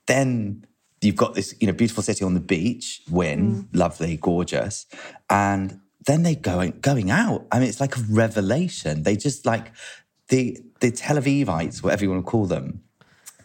then 0.07 0.65
you've 1.01 1.15
got 1.15 1.35
this 1.35 1.55
you 1.59 1.67
know 1.67 1.73
beautiful 1.73 2.03
city 2.03 2.23
on 2.25 2.33
the 2.33 2.39
beach 2.39 3.01
win 3.09 3.39
mm. 3.55 3.67
lovely 3.73 4.17
gorgeous. 4.17 4.85
And 5.29 5.79
then 6.05 6.23
they 6.23 6.35
going 6.35 6.71
going 6.79 7.11
out 7.11 7.45
i 7.51 7.59
mean 7.59 7.67
it's 7.67 7.81
like 7.81 7.97
a 7.97 8.01
revelation. 8.09 9.03
They 9.03 9.15
just 9.15 9.45
like 9.45 9.71
the 10.29 10.57
the 10.79 10.91
tel 10.91 11.17
avivites 11.17 11.81
whatever 11.83 12.03
you 12.03 12.09
want 12.11 12.25
to 12.25 12.29
call 12.29 12.45
them 12.45 12.81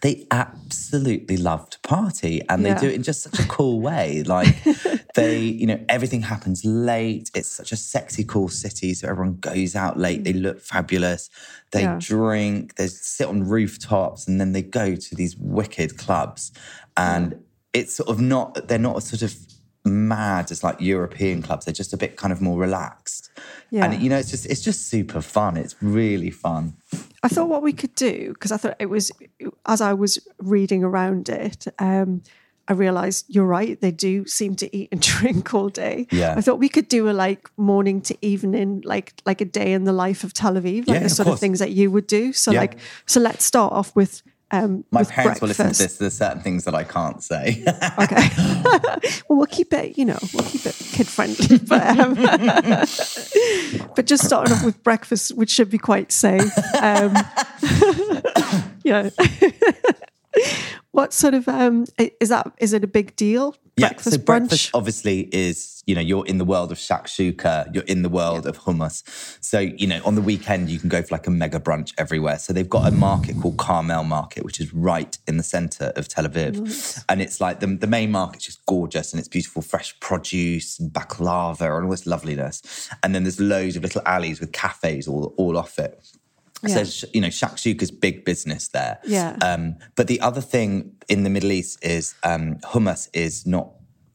they 0.03 0.27
absolutely 0.31 1.37
love 1.37 1.69
to 1.69 1.79
party 1.79 2.41
and 2.49 2.65
they 2.65 2.71
Yeah. 2.71 2.79
do 2.81 2.87
it 2.89 2.93
in 2.95 3.03
just 3.03 3.21
such 3.21 3.39
a 3.39 3.47
cool 3.47 3.79
way. 3.79 4.21
Like 4.23 4.53
they 5.15 5.37
you 5.39 5.65
know 5.65 5.79
everything 5.87 6.23
happens 6.23 6.65
late. 6.65 7.31
It's 7.33 7.47
such 7.47 7.71
a 7.71 7.77
sexy 7.77 8.25
cool 8.25 8.49
city 8.49 8.93
so 8.95 9.07
everyone 9.07 9.37
goes 9.37 9.77
out 9.77 9.97
late. 9.97 10.25
They 10.25 10.33
mm. 10.33 10.41
look 10.41 10.59
fabulous. 10.59 11.29
They 11.71 11.83
Yeah. 11.83 11.99
drink. 12.01 12.75
They 12.75 12.87
sit 12.87 13.27
on 13.29 13.47
rooftops 13.47 14.27
and 14.27 14.41
then 14.41 14.51
they 14.51 14.61
go 14.61 14.95
to 14.95 15.15
these 15.15 15.37
wicked 15.37 15.97
clubs 15.97 16.51
and 16.97 17.43
it's 17.73 17.95
sort 17.95 18.09
of 18.09 18.19
not 18.21 18.67
they're 18.67 18.77
not 18.79 19.01
sort 19.03 19.21
of 19.21 19.35
mad 19.85 20.49
as 20.51 20.63
like 20.63 20.79
european 20.79 21.41
clubs 21.41 21.65
they're 21.65 21.73
just 21.73 21.91
a 21.91 21.97
bit 21.97 22.15
kind 22.15 22.31
of 22.31 22.39
more 22.41 22.57
relaxed 22.57 23.29
Yeah. 23.69 23.85
and 23.85 24.01
you 24.01 24.09
know 24.09 24.17
it's 24.17 24.31
just 24.31 24.45
it's 24.45 24.61
just 24.61 24.87
super 24.87 25.19
fun 25.21 25.57
it's 25.57 25.75
really 25.81 26.31
fun 26.31 26.75
I 27.21 27.27
thought 27.29 27.47
what 27.49 27.63
we 27.63 27.73
could 27.73 27.95
do 27.95 28.29
because 28.33 28.51
I 28.51 28.57
thought 28.57 28.75
it 28.79 28.87
was 28.89 29.11
as 29.65 29.79
I 29.81 29.93
was 29.93 30.19
reading 30.39 30.83
around 30.83 31.29
it. 31.29 31.65
Um, 31.79 32.21
I 32.67 32.73
realized 32.73 33.25
you're 33.29 33.45
right. 33.45 33.79
They 33.79 33.91
do 33.91 34.25
seem 34.25 34.55
to 34.57 34.67
eat 34.77 34.89
and 34.91 35.01
drink 35.13 35.53
all 35.53 35.69
day. 35.69 36.07
Yeah. 36.11 36.35
I 36.37 36.41
thought 36.41 36.59
we 36.59 36.67
could 36.67 36.89
do 36.89 37.09
a 37.09 37.11
like 37.13 37.49
morning 37.57 38.01
to 38.01 38.17
evening, 38.21 38.81
like 38.85 39.13
like 39.25 39.39
a 39.39 39.45
day 39.45 39.71
in 39.71 39.85
the 39.85 39.93
life 39.93 40.25
of 40.25 40.33
Tel 40.33 40.55
Aviv, 40.55 40.79
like 40.87 40.95
Yeah, 40.95 40.99
the 41.03 41.09
sort 41.09 41.27
of 41.27 41.31
course. 41.31 41.39
things 41.39 41.59
that 41.59 41.71
you 41.71 41.89
would 41.91 42.07
do. 42.07 42.33
So 42.33 42.51
Yeah. 42.51 42.59
like, 42.59 42.77
so 43.05 43.19
let's 43.21 43.45
start 43.45 43.71
off 43.71 43.95
with. 43.95 44.21
Um, 44.53 44.85
my 44.91 45.03
parents 45.03 45.41
will 45.41 45.47
listen 45.47 45.73
to 45.73 45.83
this 45.83 45.97
there's 45.97 46.15
certain 46.15 46.43
things 46.43 46.63
that 46.65 46.75
i 46.75 46.83
can't 46.83 47.23
say 47.23 47.63
Okay. 47.99 48.29
well, 49.27 49.37
we'll 49.37 49.45
keep 49.47 49.73
it, 49.73 49.97
you 49.97 50.05
know, 50.05 50.17
we'll 50.33 50.43
keep 50.43 50.65
it 50.65 50.75
kid 50.75 51.07
friendly, 51.07 51.57
but 51.67 51.99
um, 51.99 52.13
but 53.95 54.05
just 54.05 54.25
starting 54.25 54.53
off 54.53 54.63
with 54.63 54.81
breakfast, 54.83 55.35
which 55.35 55.49
should 55.51 55.69
be 55.69 55.77
quite 55.77 56.11
safe. 56.11 56.51
Um, 56.81 57.15
yeah. 58.83 59.09
what 60.91 61.13
sort 61.13 61.33
of 61.33 61.47
um 61.47 61.85
is 61.97 62.29
that? 62.29 62.51
Is 62.59 62.73
it 62.73 62.83
a 62.83 62.87
big 62.87 63.15
deal? 63.15 63.55
Breakfast 63.75 64.11
so 64.11 64.17
brunch. 64.17 64.25
breakfast 64.25 64.69
obviously 64.75 65.21
is 65.33 65.83
you 65.87 65.95
know 65.95 66.01
you're 66.01 66.25
in 66.27 66.37
the 66.37 66.45
world 66.45 66.71
of 66.71 66.77
shakshuka, 66.77 67.73
you're 67.73 67.83
in 67.85 68.03
the 68.03 68.09
world 68.09 68.45
of 68.45 68.59
hummus. 68.59 69.03
So 69.43 69.59
you 69.59 69.87
know 69.87 70.01
on 70.05 70.15
the 70.15 70.21
weekend 70.21 70.69
you 70.69 70.79
can 70.79 70.89
go 70.89 71.01
for 71.01 71.15
like 71.15 71.25
a 71.27 71.31
mega 71.31 71.59
brunch 71.59 71.93
everywhere. 71.97 72.37
So 72.37 72.53
they've 72.53 72.69
got 72.69 72.87
a 72.87 72.91
market 72.91 73.35
called 73.41 73.57
Carmel 73.57 74.03
Market, 74.03 74.45
which 74.45 74.59
is 74.59 74.73
right 74.73 75.17
in 75.27 75.37
the 75.37 75.43
center 75.43 75.91
of 75.95 76.07
Tel 76.07 76.25
Aviv, 76.25 77.03
and 77.09 77.21
it's 77.21 77.41
like 77.41 77.59
the 77.59 77.67
the 77.67 77.87
main 77.87 78.11
market's 78.11 78.45
just 78.45 78.65
gorgeous 78.65 79.11
and 79.13 79.19
it's 79.19 79.27
beautiful 79.27 79.61
fresh 79.61 79.99
produce 79.99 80.79
and 80.79 80.91
baklava 80.91 81.75
and 81.75 81.85
all 81.85 81.91
this 81.91 82.05
loveliness. 82.05 82.89
And 83.01 83.15
then 83.15 83.23
there's 83.23 83.39
loads 83.39 83.75
of 83.75 83.83
little 83.83 84.03
alleys 84.05 84.39
with 84.39 84.51
cafes 84.51 85.07
all 85.07 85.33
all 85.37 85.57
off 85.57 85.79
it. 85.79 86.05
Yeah. 86.65 86.83
So 86.83 87.07
you 87.13 87.21
know, 87.21 87.27
shakshuka's 87.29 87.91
big 87.91 88.25
business 88.25 88.67
there. 88.69 88.99
Yeah. 89.05 89.37
Um, 89.41 89.75
but 89.95 90.07
the 90.07 90.19
other 90.21 90.41
thing 90.41 90.93
in 91.09 91.23
the 91.23 91.29
Middle 91.29 91.51
East 91.51 91.83
is 91.83 92.15
um, 92.23 92.55
hummus 92.59 93.09
is 93.13 93.45
not 93.45 93.69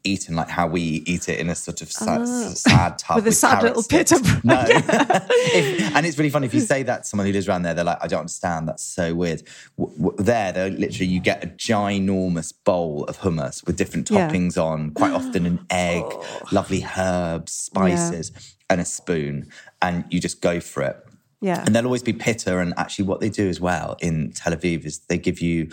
eaten 0.04 0.36
like 0.36 0.48
how 0.48 0.66
we 0.66 0.80
eat 1.06 1.28
it 1.28 1.38
in 1.40 1.50
a 1.50 1.54
sort 1.54 1.82
of 1.82 1.90
sad, 1.90 2.26
sad 2.56 2.98
tub 2.98 3.10
Ah. 3.10 3.14
With 3.16 3.26
a 3.26 3.32
sad 3.32 3.62
little 3.64 3.82
pit 3.82 4.12
of- 4.12 4.44
no. 4.44 4.64
If- 4.68 5.94
and 5.94 6.06
it's 6.06 6.16
really 6.16 6.30
funny 6.30 6.46
if 6.46 6.54
you 6.54 6.60
say 6.60 6.82
that 6.84 7.02
to 7.02 7.08
someone 7.08 7.26
who 7.26 7.32
lives 7.32 7.48
around 7.48 7.62
there, 7.62 7.74
they're 7.74 7.84
like, 7.84 7.98
I 8.00 8.06
don't 8.06 8.20
understand. 8.20 8.68
That's 8.68 8.82
so 8.84 9.14
weird. 9.14 9.42
W- 9.76 9.94
w- 9.98 10.16
there, 10.24 10.52
they're 10.52 10.70
literally 10.70 11.06
you 11.12 11.20
get 11.20 11.42
a 11.44 11.48
ginormous 11.48 12.54
bowl 12.64 13.04
of 13.04 13.18
hummus 13.18 13.66
with 13.66 13.76
different 13.76 14.08
Yeah. 14.10 14.28
toppings 14.30 14.56
on. 14.56 14.92
Quite 14.92 15.12
often 15.20 15.44
an 15.46 15.66
egg, 15.68 16.04
lovely 16.52 16.86
herbs, 16.96 17.52
spices, 17.52 18.30
and 18.70 18.80
a 18.80 18.84
spoon, 18.84 19.48
and 19.82 20.04
you 20.10 20.20
just 20.20 20.40
go 20.40 20.60
for 20.60 20.82
it. 20.84 21.04
Yeah. 21.40 21.62
And 21.64 21.74
there'll 21.74 21.86
always 21.86 22.02
be 22.02 22.12
pitta. 22.12 22.58
And 22.58 22.74
actually, 22.76 23.04
what 23.06 23.20
they 23.20 23.28
do 23.28 23.48
as 23.48 23.60
well 23.60 23.96
in 24.00 24.32
Tel 24.32 24.52
Aviv 24.54 24.84
is 24.84 24.98
they 25.08 25.18
give 25.18 25.40
you 25.40 25.70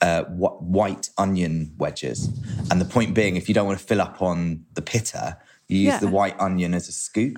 uh, 0.00 0.22
wh- 0.24 0.62
white 0.62 1.10
onion 1.18 1.74
wedges. 1.78 2.28
And 2.70 2.80
the 2.80 2.84
point 2.84 3.14
being, 3.14 3.36
if 3.36 3.48
you 3.48 3.54
don't 3.54 3.66
want 3.66 3.78
to 3.80 3.84
fill 3.84 4.00
up 4.00 4.22
on 4.22 4.64
the 4.74 4.82
pitta, 4.82 5.36
you 5.68 5.78
use 5.78 5.86
Yeah. 5.86 5.96
Oh. 5.96 6.00
the 6.00 6.08
white 6.08 6.38
onion 6.38 6.72
as 6.74 6.88
a 6.88 6.92
scoop. 6.92 7.36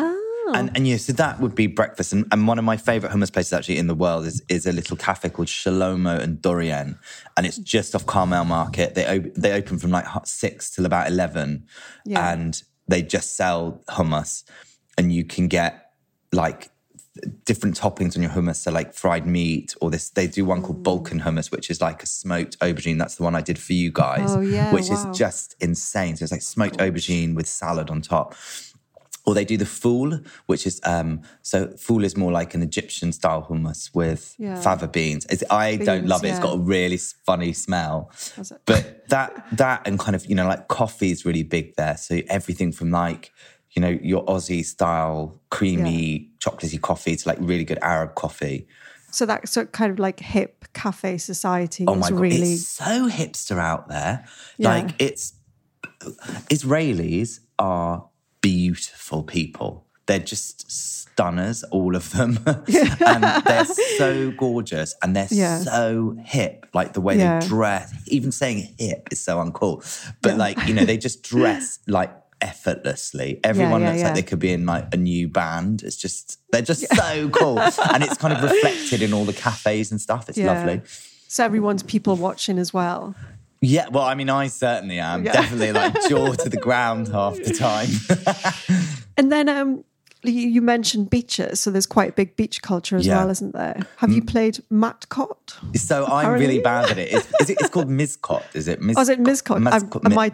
And, 0.52 0.68
and 0.74 0.86
yeah, 0.88 0.96
so 0.96 1.12
that 1.12 1.38
would 1.40 1.54
be 1.54 1.68
breakfast. 1.68 2.12
And, 2.12 2.26
and 2.32 2.48
one 2.48 2.58
of 2.58 2.64
my 2.64 2.76
favorite 2.76 3.12
hummus 3.12 3.32
places 3.32 3.52
actually 3.52 3.78
in 3.78 3.86
the 3.86 3.94
world 3.94 4.26
is, 4.26 4.42
is 4.48 4.66
a 4.66 4.72
little 4.72 4.96
cafe 4.96 5.28
called 5.30 5.46
Shlomo 5.46 6.18
and 6.18 6.38
Doron. 6.42 6.98
And 7.36 7.46
it's 7.46 7.56
just 7.56 7.94
off 7.94 8.04
Carmel 8.06 8.44
Market. 8.44 8.96
They, 8.96 9.06
op- 9.06 9.32
they 9.36 9.52
open 9.52 9.78
from 9.78 9.92
like 9.92 10.06
six 10.24 10.74
till 10.74 10.86
about 10.86 11.06
11. 11.06 11.66
Yeah. 12.04 12.32
And 12.32 12.60
they 12.88 13.00
just 13.00 13.36
sell 13.36 13.80
hummus. 13.88 14.42
And 14.98 15.12
you 15.12 15.22
can 15.24 15.46
get 15.46 15.92
like 16.32 16.68
different 17.44 17.78
toppings 17.78 18.16
on 18.16 18.22
your 18.22 18.30
hummus. 18.30 18.56
So 18.56 18.70
like 18.70 18.94
fried 18.94 19.26
meat, 19.26 19.74
or 19.80 19.90
this 19.90 20.10
they 20.10 20.26
do 20.26 20.44
one 20.44 20.62
called 20.62 20.82
Balkan 20.82 21.20
hummus, 21.20 21.50
which 21.50 21.70
is 21.70 21.80
like 21.80 22.02
a 22.02 22.06
smoked 22.06 22.58
aubergine. 22.60 22.98
That's 22.98 23.16
the 23.16 23.24
one 23.24 23.34
I 23.34 23.40
did 23.40 23.58
for 23.58 23.72
you 23.72 23.90
guys, 23.90 24.34
Oh, 24.36 24.40
yeah, 24.40 24.70
which 24.72 24.88
wow. 24.90 24.94
is 24.94 25.06
just 25.18 25.56
insane. 25.60 26.16
So 26.16 26.22
it's 26.24 26.32
like 26.32 26.42
smoked 26.42 26.78
aubergine 26.78 27.34
with 27.34 27.48
salad 27.48 27.90
on 27.90 28.00
top. 28.02 28.34
Or 29.26 29.34
they 29.34 29.44
do 29.44 29.58
the 29.58 29.66
fool, 29.66 30.18
which 30.46 30.66
is 30.66 30.80
um, 30.84 31.20
so 31.42 31.68
fool 31.76 32.04
is 32.04 32.16
more 32.16 32.32
like 32.32 32.54
an 32.54 32.62
Egyptian 32.62 33.12
style 33.12 33.46
hummus 33.50 33.94
with 33.94 34.34
Yeah. 34.38 34.54
fava 34.60 34.88
beans. 34.88 35.26
It's, 35.28 35.44
I 35.50 35.76
don't 35.76 36.06
love 36.06 36.24
it. 36.24 36.28
it's 36.30 36.38
got 36.38 36.54
a 36.54 36.58
really 36.58 36.96
funny 36.96 37.52
smell. 37.52 38.10
But 38.64 39.08
that 39.08 39.44
that 39.58 39.86
and 39.86 39.98
kind 39.98 40.16
of 40.16 40.24
you 40.26 40.34
know 40.34 40.46
like 40.46 40.68
coffee 40.68 41.10
is 41.10 41.26
really 41.26 41.42
big 41.42 41.76
there. 41.76 41.96
So 41.98 42.20
everything 42.28 42.72
from 42.72 42.90
like 42.92 43.30
you 43.72 43.80
know 43.82 43.88
your 44.02 44.24
Aussie 44.26 44.64
style 44.64 45.40
creamy 45.50 46.30
chocolatey 46.40 46.80
coffee 46.80 47.16
to 47.16 47.28
like 47.28 47.38
really 47.40 47.64
good 47.64 47.78
Arab 47.82 48.14
coffee. 48.14 48.66
So 49.12 49.26
that 49.26 49.48
sort 49.48 49.66
of 49.66 49.72
kind 49.72 49.90
of 49.92 49.98
like 49.98 50.20
hip 50.20 50.66
cafe 50.72 51.18
society 51.18 51.84
Oh 51.86 51.94
is 51.94 52.00
my 52.00 52.10
god, 52.10 52.20
really 52.20 52.52
it's 52.54 52.66
so 52.68 53.08
hipster 53.08 53.58
out 53.58 53.88
there. 53.88 54.24
Yeah. 54.56 54.68
Like 54.68 54.94
it's 55.00 55.34
Israelis 56.50 57.40
are 57.58 58.08
beautiful 58.40 59.22
people. 59.22 59.86
They're 60.06 60.18
just 60.18 60.70
stunners, 60.70 61.62
all 61.64 61.94
of 61.94 62.10
them, 62.10 62.38
and 62.46 63.44
they're 63.44 63.64
so 63.64 64.30
gorgeous 64.32 64.94
and 65.02 65.14
they're 65.14 65.28
Yeah. 65.30 65.58
so 65.58 66.16
hip. 66.24 66.66
Like 66.74 66.94
the 66.94 67.00
way 67.00 67.16
Yeah. 67.18 67.38
they 67.40 67.46
dress, 67.46 67.92
even 68.06 68.32
saying 68.32 68.74
hip 68.78 69.08
is 69.12 69.20
so 69.20 69.36
uncool. 69.38 69.84
But 70.22 70.36
like 70.36 70.66
you 70.66 70.74
know, 70.74 70.84
they 70.84 70.96
just 70.96 71.22
dress 71.32 71.78
like 71.86 72.12
effortlessly. 72.40 73.40
Everyone 73.44 73.80
yeah, 73.82 73.88
looks 73.90 74.00
yeah. 74.00 74.06
like 74.06 74.14
they 74.14 74.22
could 74.22 74.38
be 74.38 74.52
in 74.52 74.66
like 74.66 74.92
a 74.92 74.96
new 74.96 75.28
band. 75.28 75.82
It's 75.82 75.96
just 75.96 76.38
they're 76.50 76.62
just 76.62 76.86
so 76.94 77.28
cool, 77.30 77.58
and 77.60 78.02
it's 78.04 78.16
kind 78.16 78.34
of 78.34 78.42
reflected 78.42 79.02
in 79.02 79.12
all 79.12 79.24
the 79.24 79.32
cafes 79.32 79.90
and 79.90 80.00
stuff. 80.00 80.28
It's 80.28 80.38
Yeah. 80.38 80.52
lovely. 80.52 80.82
so 81.28 81.44
everyone's 81.44 81.82
people 81.82 82.16
watching 82.16 82.58
as 82.58 82.72
well. 82.74 83.14
Yeah, 83.62 83.88
well, 83.88 84.04
I 84.04 84.14
mean, 84.14 84.30
I 84.30 84.46
certainly 84.46 84.98
am. 84.98 85.24
Yeah. 85.24 85.32
Definitely 85.32 85.72
like 85.72 85.94
jaw 86.08 86.32
to 86.32 86.48
the 86.48 86.56
ground 86.56 87.08
half 87.08 87.36
the 87.36 87.52
time. 87.52 87.88
And 89.16 89.30
then 89.30 89.50
um, 89.50 89.84
you, 90.22 90.62
mentioned 90.62 91.10
beaches, 91.10 91.60
so 91.60 91.70
there's 91.70 91.84
quite 91.84 92.10
a 92.10 92.12
big 92.12 92.36
beach 92.36 92.62
culture 92.62 92.96
as 92.96 93.06
Yeah. 93.06 93.18
well, 93.18 93.28
isn't 93.30 93.52
there? 93.52 93.82
Have 93.96 94.10
you 94.12 94.22
played 94.24 94.60
matkot? 94.72 95.76
so 95.76 96.06
I'm 96.06 96.32
really 96.40 96.60
bad 96.60 96.90
at 96.90 96.96
it. 96.98 97.12
Is, 97.12 97.26
is 97.40 97.50
it 97.50 97.58
it's 97.60 97.68
called 97.68 97.88
Mizcot, 97.90 98.44
is 98.54 98.66
it? 98.66 98.80
Miz- 98.80 98.96
Oh, 98.96 99.02
is 99.02 99.10
it 99.10 99.20
miscot? 99.20 99.58
I'm, 99.58 99.64
Mizcot- 99.66 100.06
am 100.06 100.18
I, 100.18 100.32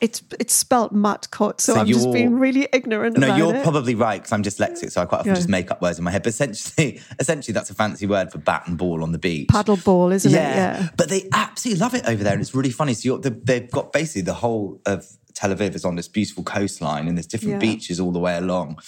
it's 0.00 0.22
it's 0.40 0.54
spelt 0.54 0.94
matkot, 0.94 1.60
so, 1.60 1.74
So 1.74 1.80
I'm 1.80 1.86
just 1.86 2.12
being 2.12 2.34
really 2.38 2.68
ignorant 2.72 3.16
No, 3.18 3.34
you're 3.36 3.54
it. 3.54 3.62
probably 3.62 3.94
right 3.94 4.20
because 4.20 4.32
I'm 4.32 4.42
dyslexic, 4.42 4.90
so 4.92 5.02
I 5.02 5.06
quite 5.06 5.18
often 5.20 5.30
Yeah. 5.32 5.36
just 5.36 5.48
make 5.48 5.70
up 5.70 5.80
words 5.82 5.98
in 5.98 6.04
my 6.04 6.10
head. 6.10 6.22
But 6.22 6.30
essentially, 6.30 7.00
essentially, 7.18 7.52
that's 7.52 7.70
a 7.70 7.74
fancy 7.74 8.06
word 8.06 8.30
for 8.32 8.38
bat 8.38 8.64
and 8.66 8.76
ball 8.78 9.02
on 9.02 9.12
the 9.12 9.18
beach. 9.18 9.48
paddle 9.48 9.76
ball, 9.76 10.12
isn't 10.12 10.30
it? 10.30 10.34
Yeah. 10.34 10.88
But 10.96 11.08
they 11.08 11.28
absolutely 11.32 11.80
love 11.80 11.94
it 11.94 12.06
over 12.06 12.22
there, 12.24 12.32
and 12.32 12.42
it's 12.42 12.54
really 12.54 12.70
funny. 12.70 12.94
So 12.94 13.06
you're, 13.08 13.18
the, 13.18 13.30
they've 13.30 13.70
got 13.70 13.92
basically 13.92 14.22
the 14.22 14.34
whole 14.34 14.80
of 14.86 15.06
Tel 15.34 15.50
Aviv 15.54 15.74
is 15.74 15.84
on 15.84 15.96
this 15.96 16.08
beautiful 16.08 16.42
coastline, 16.44 17.08
and 17.08 17.16
there's 17.16 17.26
different 17.26 17.54
Yeah. 17.54 17.70
beaches 17.72 17.98
all 18.00 18.12
the 18.12 18.20
way 18.20 18.36
along. 18.36 18.78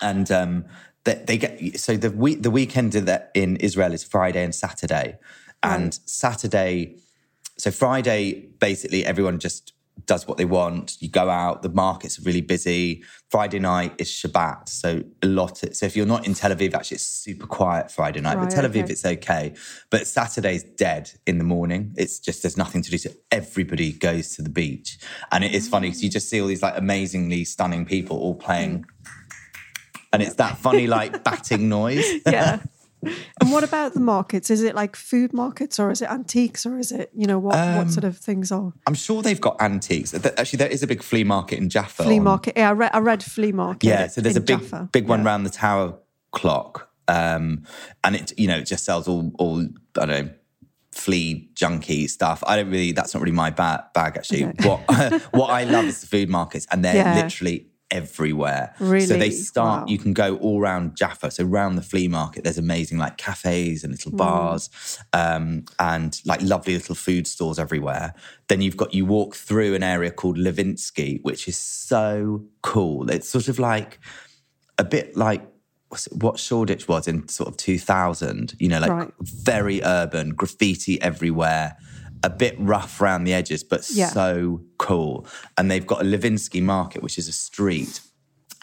And 0.00 0.30
um, 0.30 0.64
they, 1.04 1.14
they 1.26 1.36
get 1.38 1.80
so 1.80 1.96
the 1.96 2.10
week 2.10 2.42
the 2.42 2.50
weekend 2.50 2.92
that 2.92 3.30
in 3.34 3.56
Israel 3.56 3.92
is 3.92 4.04
Friday 4.04 4.44
and 4.44 4.54
Saturday, 4.54 5.18
and 5.62 5.92
Saturday. 6.06 6.96
So 7.56 7.72
Friday, 7.72 8.46
basically, 8.60 9.04
everyone 9.04 9.40
just 9.40 9.72
does 10.06 10.26
what 10.26 10.38
they 10.38 10.44
want. 10.44 10.96
You 11.00 11.08
go 11.08 11.28
out, 11.28 11.62
the 11.62 11.68
markets 11.68 12.18
are 12.18 12.22
really 12.22 12.40
busy. 12.40 13.04
Friday 13.30 13.58
night 13.58 13.94
is 13.98 14.08
Shabbat, 14.08 14.68
so 14.68 15.02
a 15.22 15.26
lot. 15.26 15.62
Of, 15.62 15.76
so 15.76 15.86
if 15.86 15.96
you're 15.96 16.06
not 16.06 16.26
in 16.26 16.34
Tel 16.34 16.50
Aviv, 16.50 16.74
actually, 16.74 16.96
it's 16.96 17.06
super 17.06 17.46
quiet 17.46 17.90
Friday 17.90 18.20
night. 18.20 18.36
Right, 18.36 18.48
but 18.48 18.54
Tel 18.54 18.64
Aviv, 18.64 18.84
okay. 18.84 18.92
it's 18.92 19.04
okay. 19.04 19.54
But 19.90 20.06
Saturday's 20.06 20.62
dead 20.62 21.10
in 21.26 21.38
the 21.38 21.44
morning. 21.44 21.94
It's 21.96 22.18
just 22.18 22.42
there's 22.42 22.56
nothing 22.56 22.82
to 22.82 22.90
do. 22.90 22.98
So 22.98 23.10
everybody 23.30 23.92
goes 23.92 24.34
to 24.36 24.42
the 24.42 24.50
beach, 24.50 24.98
and 25.30 25.44
it 25.44 25.54
is 25.54 25.68
funny 25.68 25.88
because 25.88 26.02
you 26.02 26.10
just 26.10 26.30
see 26.30 26.40
all 26.40 26.48
these 26.48 26.62
like 26.62 26.76
amazingly 26.76 27.44
stunning 27.44 27.84
people 27.84 28.18
all 28.18 28.34
playing, 28.34 28.84
hmm. 28.84 29.10
and 30.12 30.22
it's 30.22 30.36
that 30.36 30.58
funny 30.58 30.86
like 30.86 31.24
batting 31.24 31.68
noise. 31.68 32.06
Yeah. 32.26 32.60
and 33.40 33.52
what 33.52 33.64
about 33.64 33.94
the 33.94 34.00
markets? 34.00 34.50
Is 34.50 34.62
it 34.62 34.74
like 34.74 34.96
food 34.96 35.32
markets 35.32 35.78
or 35.78 35.90
is 35.90 36.02
it 36.02 36.10
antiques 36.10 36.66
or 36.66 36.78
is 36.78 36.90
it, 36.92 37.10
you 37.14 37.26
know, 37.26 37.38
what, 37.38 37.54
Um, 37.56 37.76
what 37.76 37.90
sort 37.90 38.04
of 38.04 38.16
things 38.18 38.50
are? 38.50 38.72
I'm 38.86 38.94
sure 38.94 39.22
they've 39.22 39.40
got 39.40 39.60
antiques. 39.60 40.12
Actually, 40.14 40.56
there 40.58 40.68
is 40.68 40.82
a 40.82 40.86
big 40.86 41.02
flea 41.02 41.24
market 41.24 41.58
in 41.58 41.68
Jaffa. 41.68 42.02
Flea 42.04 42.18
on- 42.18 42.24
market. 42.24 42.54
Yeah, 42.56 42.70
I 42.70 42.72
read, 42.72 42.90
I 42.94 42.98
read 42.98 43.22
flea 43.22 43.52
market. 43.52 43.86
Yeah, 43.86 44.06
so 44.08 44.20
there's 44.20 44.36
a 44.36 44.40
big 44.40 44.60
Jaffa. 44.60 44.88
big 44.92 45.08
one 45.08 45.20
Yeah. 45.20 45.26
round 45.26 45.46
the 45.46 45.50
tower 45.50 45.94
clock, 46.32 46.90
um, 47.08 47.62
and 48.04 48.16
it 48.16 48.32
you 48.38 48.46
know 48.48 48.58
it 48.58 48.66
just 48.66 48.84
sells 48.84 49.06
all 49.08 49.30
all 49.38 49.60
I 50.00 50.06
don't 50.06 50.08
know 50.26 50.30
flea 50.92 51.48
junky 51.54 52.08
stuff. 52.10 52.42
I 52.46 52.56
don't 52.56 52.70
really 52.70 52.92
that's 52.92 53.14
not 53.14 53.22
really 53.22 53.36
my 53.36 53.50
ba- 53.50 53.84
bag 53.94 54.16
actually. 54.16 54.44
Okay. 54.46 54.68
What 54.68 54.80
what 55.32 55.50
I 55.50 55.64
love 55.64 55.84
is 55.86 56.00
the 56.00 56.06
food 56.06 56.28
markets, 56.28 56.66
and 56.70 56.84
they're 56.84 56.96
Yeah. 56.96 57.14
literally 57.14 57.68
everywhere. 57.90 58.74
So 58.78 59.16
they 59.16 59.30
start. 59.30 59.82
Wow. 59.82 59.86
You 59.88 59.98
can 59.98 60.12
go 60.12 60.36
all 60.36 60.60
around 60.60 60.96
Jaffa. 60.96 61.30
So 61.30 61.44
around 61.44 61.76
the 61.76 61.82
flea 61.82 62.08
market, 62.08 62.44
there's 62.44 62.58
amazing 62.58 62.98
like 62.98 63.16
cafes 63.16 63.82
and 63.84 63.92
Mm. 63.92 63.96
little 63.96 64.12
bars, 64.12 64.70
um, 65.12 65.64
and 65.78 66.20
like 66.24 66.40
lovely 66.42 66.74
little 66.74 66.94
food 66.94 67.26
stores 67.26 67.58
everywhere. 67.58 68.14
Then 68.48 68.60
you've 68.60 68.76
got 68.76 68.92
you 68.94 69.04
walk 69.06 69.34
through 69.36 69.74
an 69.74 69.82
area 69.82 70.10
called 70.10 70.36
Levinsky, 70.38 71.20
which 71.22 71.48
is 71.48 71.56
so 71.56 72.44
cool. 72.62 73.10
It's 73.10 73.28
sort 73.28 73.48
of 73.48 73.58
like 73.58 73.98
a 74.78 74.84
bit 74.84 75.16
like 75.16 75.42
what 76.12 76.38
Shoreditch 76.38 76.86
was 76.86 77.08
in 77.08 77.26
sort 77.28 77.48
of 77.48 77.56
2000, 77.56 78.54
you 78.58 78.68
know, 78.68 78.78
like 78.78 78.90
Right. 78.90 79.10
very 79.22 79.82
urban, 79.82 80.34
graffiti 80.34 81.00
everywhere, 81.00 81.76
a 82.28 82.36
bit 82.36 82.54
rough 82.58 83.00
around 83.00 83.24
the 83.24 83.32
edges, 83.34 83.64
but 83.64 83.88
Yeah. 83.90 84.10
so 84.10 84.62
cool. 84.78 85.26
And 85.56 85.70
they've 85.70 85.86
got 85.86 86.00
a 86.02 86.04
Levinsky 86.04 86.62
market, 86.62 87.02
which 87.02 87.18
is 87.18 87.26
a 87.28 87.32
street. 87.32 88.00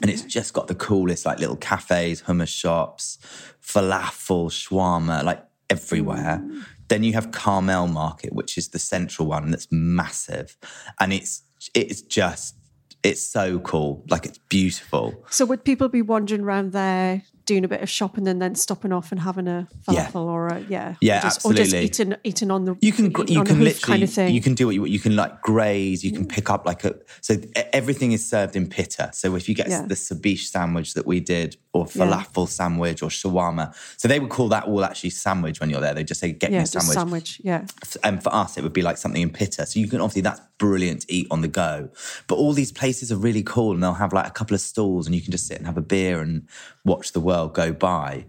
And 0.01 0.12
it's 0.12 0.24
just 0.24 0.53
got 0.53 0.67
the 0.67 0.75
coolest, 0.75 1.25
like 1.25 1.39
little 1.39 1.55
cafes, 1.55 2.24
hummus 2.24 2.50
shops, 2.50 3.17
falafel, 3.62 4.50
shawarma, 4.51 5.24
like 5.24 5.43
everywhere. 5.69 6.41
Mm. 6.43 6.63
Then 6.88 7.03
you 7.03 7.13
have 7.13 7.31
Carmel 7.31 7.88
Market, 7.88 8.34
which 8.34 8.57
is 8.57 8.69
the 8.69 8.79
central 8.79 9.27
one 9.27 9.51
that's 9.51 9.67
massive. 9.72 10.57
And 11.00 11.12
it's 11.13 11.41
it's 11.74 12.01
just 12.01 12.55
it's 13.03 13.24
so 13.24 13.60
cool. 13.60 14.03
Like 14.10 14.25
it's 14.25 14.39
beautiful. 14.50 15.24
So 15.29 15.45
would 15.45 15.63
people 15.63 15.89
be 15.89 16.01
wandering 16.01 16.41
around 16.41 16.72
there 16.74 17.24
doing 17.46 17.64
a 17.64 17.68
bit 17.68 17.82
of 17.82 17.90
shopping 17.90 18.28
and 18.28 18.42
then 18.42 18.56
stopping 18.56 18.92
off 18.92 19.12
and 19.12 19.22
having 19.22 19.48
a 19.48 19.68
Yeah. 19.92 20.08
falafel 20.08 20.25
or 20.28 20.48
a 20.48 20.60
yeah, 20.62 20.96
Yeah, 21.02 21.20
or 21.20 21.22
just, 21.22 21.46
or 21.46 21.54
just 21.54 21.74
absolutely. 21.74 21.86
eating 21.86 22.16
eating 22.24 22.52
on 22.52 22.66
the 22.66 22.75
You 22.82 22.92
can 22.92 23.06
you 23.06 23.44
can 23.44 23.60
literally 23.60 23.74
kind 23.74 24.04
of 24.04 24.10
thing. 24.12 24.34
you 24.34 24.42
can 24.42 24.54
do 24.56 24.66
what 24.66 24.75
you 24.75 24.82
want. 24.82 24.92
You 24.92 25.00
can 25.00 25.16
like 25.16 25.42
graze. 25.42 26.04
You 26.04 26.12
can 26.12 26.25
mm. 26.25 26.30
pick 26.30 26.50
up 26.50 26.66
like 26.66 26.84
a 26.84 26.96
so 27.22 27.36
everything 27.74 28.12
is 28.12 28.28
served 28.28 28.56
in 28.56 28.68
pitta. 28.68 29.12
So 29.14 29.36
if 29.36 29.48
you 29.48 29.56
get 29.56 29.70
Yeah. 29.70 29.84
the 29.88 29.96
sabich 29.96 30.48
sandwich 30.50 30.94
that 30.96 31.06
we 31.06 31.20
did, 31.20 31.58
or 31.74 31.86
Yeah. 31.94 32.06
falafel 32.06 32.48
sandwich, 32.48 33.02
or 33.04 33.10
shawarma, 33.10 33.74
so 33.98 34.08
they 34.08 34.20
would 34.20 34.30
call 34.30 34.50
that 34.50 34.66
all 34.66 34.84
actually 34.84 35.12
sandwich 35.12 35.60
when 35.60 35.70
you're 35.70 35.82
there. 35.82 35.94
They 35.94 36.04
just 36.04 36.20
say 36.22 36.32
get 36.32 36.50
me 36.52 36.58
yeah, 36.58 36.64
a 36.64 36.68
sandwich. 36.68 36.96
sandwich. 36.96 37.42
Yeah, 37.44 37.66
And 38.04 38.24
for 38.24 38.34
us, 38.34 38.58
it 38.58 38.64
would 38.64 38.74
be 38.74 38.82
like 38.82 38.98
something 38.98 39.22
in 39.22 39.30
pitta. 39.30 39.66
So 39.66 39.80
you 39.80 39.88
can 39.88 40.02
obviously 40.02 40.22
that's 40.22 40.42
brilliant 40.58 41.02
to 41.02 41.14
eat 41.14 41.28
on 41.32 41.42
the 41.42 41.48
go. 41.50 41.90
But 42.28 42.36
all 42.36 42.54
these 42.54 42.72
places 42.72 43.12
are 43.12 43.18
really 43.18 43.44
cool, 43.44 43.74
and 43.74 43.84
they'll 43.84 43.94
have 44.06 44.14
like 44.14 44.28
a 44.28 44.32
couple 44.32 44.56
of 44.56 44.62
stalls, 44.62 45.06
and 45.06 45.14
you 45.16 45.22
can 45.22 45.32
just 45.32 45.48
sit 45.48 45.58
and 45.58 45.66
have 45.66 45.78
a 45.78 45.82
beer 45.82 46.22
and 46.22 46.48
watch 46.86 47.12
the 47.12 47.20
world 47.20 47.35
go 47.62 47.74
by. 47.74 48.25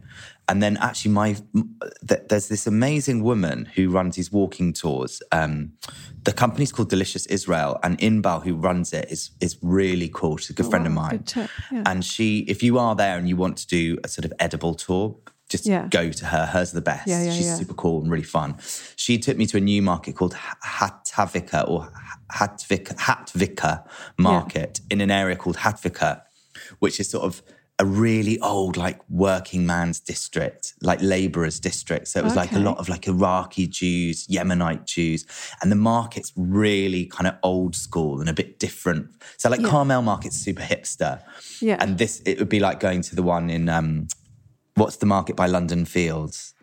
And 0.49 0.63
then 0.63 0.77
actually, 0.77 1.11
my 1.11 1.29
th- 2.09 2.21
there's 2.29 2.47
this 2.49 2.67
amazing 2.69 3.19
woman 3.25 3.65
who 3.75 3.91
runs 3.91 4.15
these 4.15 4.31
walking 4.31 4.73
tours. 4.73 5.21
Um, 5.33 5.73
the 6.23 6.33
company's 6.33 6.71
called 6.71 6.89
Delicious 6.89 7.27
Israel, 7.27 7.81
and 7.83 7.99
Inbal, 7.99 8.45
who 8.45 8.55
runs 8.69 8.93
it, 8.93 9.07
is 9.11 9.31
is 9.41 9.57
really 9.61 10.09
cool. 10.19 10.37
She's 10.37 10.51
a 10.51 10.53
good 10.53 10.71
friend 10.71 10.87
of 10.87 10.93
mine. 10.93 11.25
tip, 11.25 11.51
yeah. 11.73 11.83
And 11.91 12.05
she, 12.05 12.29
if 12.55 12.63
you 12.63 12.79
are 12.79 12.95
there 12.95 13.17
and 13.19 13.29
you 13.29 13.37
want 13.37 13.57
to 13.63 13.67
do 13.67 13.99
a 14.05 14.09
sort 14.09 14.25
of 14.25 14.33
edible 14.39 14.75
tour, 14.75 15.17
just 15.49 15.67
Yeah. 15.67 15.89
go 15.91 16.05
to 16.21 16.25
her. 16.27 16.47
Hers 16.47 16.73
are 16.73 16.77
the 16.77 16.89
best. 16.93 17.09
Yeah, 17.09 17.23
yeah, 17.25 17.33
She's 17.33 17.57
super 17.59 17.75
cool 17.75 18.03
and 18.03 18.11
really 18.11 18.31
fun. 18.39 18.57
She 18.95 19.19
took 19.19 19.37
me 19.37 19.47
to 19.47 19.57
a 19.57 19.61
new 19.73 19.83
market 19.83 20.15
called 20.15 20.35
Ha- 20.35 20.59
Hatavika 20.79 21.69
or 21.69 21.89
Hatvika, 22.33 22.95
Hatvika 23.09 23.73
market 24.17 24.81
in 24.93 25.01
an 25.01 25.11
area 25.11 25.35
called 25.37 25.57
Hatvika, 25.59 26.23
which 26.79 27.01
is 27.01 27.11
sort 27.11 27.25
of 27.25 27.43
a 27.79 27.85
really 27.85 28.41
old, 28.41 28.79
like 28.79 28.99
working 29.11 29.67
man's 29.67 30.01
district, 30.01 30.73
like 30.81 30.99
laborers 31.03 31.61
district. 31.61 32.09
So 32.09 32.21
it 32.21 32.25
was 32.25 32.35
like 32.35 32.53
a 32.53 32.59
lot 32.59 32.79
of 32.79 32.89
like 32.89 33.07
Iraqi 33.07 33.67
Jews, 33.67 34.27
Yemenite 34.29 34.87
Jews, 34.87 35.27
and 35.61 35.71
the 35.71 35.77
market's 35.77 36.33
really 36.37 37.05
kind 37.05 37.27
of 37.27 37.35
old 37.43 37.77
school 37.77 38.21
and 38.21 38.31
a 38.31 38.33
bit 38.33 38.59
different. 38.59 39.09
So 39.37 39.51
like 39.51 39.63
Carmel 39.63 40.01
Market's 40.01 40.37
super 40.39 40.63
hipster, 40.63 41.23
Yeah. 41.61 41.77
and 41.79 41.99
this 41.99 42.23
it 42.25 42.39
would 42.39 42.49
be 42.49 42.61
like 42.61 42.81
going 42.81 43.03
to 43.03 43.15
the 43.15 43.23
one 43.23 43.51
in 43.51 43.69
um, 43.69 44.09
what's 44.77 44.97
the 44.97 45.07
market 45.07 45.37
by 45.37 45.47
London 45.47 45.85
Fields, 45.85 46.55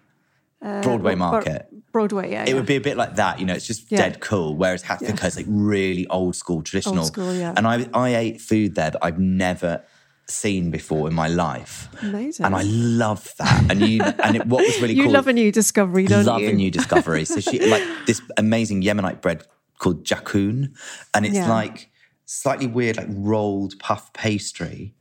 Broadway 0.62 1.14
Bro- 1.14 1.16
Market. 1.16 1.68
Broadway. 1.92 2.32
Yeah, 2.32 2.42
It 2.44 2.50
yeah. 2.50 2.54
would 2.56 2.66
be 2.66 2.76
a 2.78 2.82
bit 2.82 2.98
like 2.98 3.18
that, 3.18 3.40
you 3.40 3.46
know. 3.46 3.54
It's 3.54 3.68
just 3.68 3.92
Yeah. 3.92 4.00
dead 4.00 4.20
cool. 4.20 4.56
Whereas 4.56 4.82
Hatfica 4.82 5.26
is 5.28 5.36
like 5.36 5.46
really 5.48 6.08
old 6.08 6.36
school, 6.36 6.64
traditional. 6.64 7.04
school, 7.06 7.34
yeah. 7.36 7.54
And 7.56 7.68
I, 7.68 7.88
I 7.94 8.16
ate 8.16 8.42
food 8.42 8.74
there 8.74 8.90
that 8.90 9.04
I've 9.06 9.20
never 9.20 9.84
seen 10.28 10.72
before 10.72 11.08
in 11.08 11.14
my 11.14 11.28
life, 11.28 11.90
amazing. 12.02 12.46
and 12.46 12.56
I 12.56 12.64
love 12.64 13.34
that. 13.38 13.70
And 13.72 13.82
you, 13.82 14.02
and 14.24 14.36
it, 14.38 14.46
what 14.48 14.66
was 14.66 14.80
really 14.82 14.94
you 15.00 15.04
cool. 15.04 15.12
love 15.12 15.28
a 15.28 15.34
new 15.34 15.52
discovery, 15.52 16.06
don't 16.08 16.26
love 16.26 16.42
you? 16.42 16.50
a 16.50 16.54
new 16.54 16.72
discovery. 16.72 17.26
So 17.26 17.40
she 17.40 17.60
like 17.66 17.84
this 18.06 18.22
amazing 18.38 18.84
Yemenite 18.84 19.22
bread 19.22 19.44
called 19.80 20.06
jachnun, 20.06 20.74
and 21.14 21.26
it's 21.26 21.36
Yeah. 21.36 21.50
like 21.50 21.90
slightly 22.26 22.68
weird, 22.68 22.98
like 22.98 23.08
rolled 23.10 23.78
puff 23.80 24.14
pastry, 24.14 24.94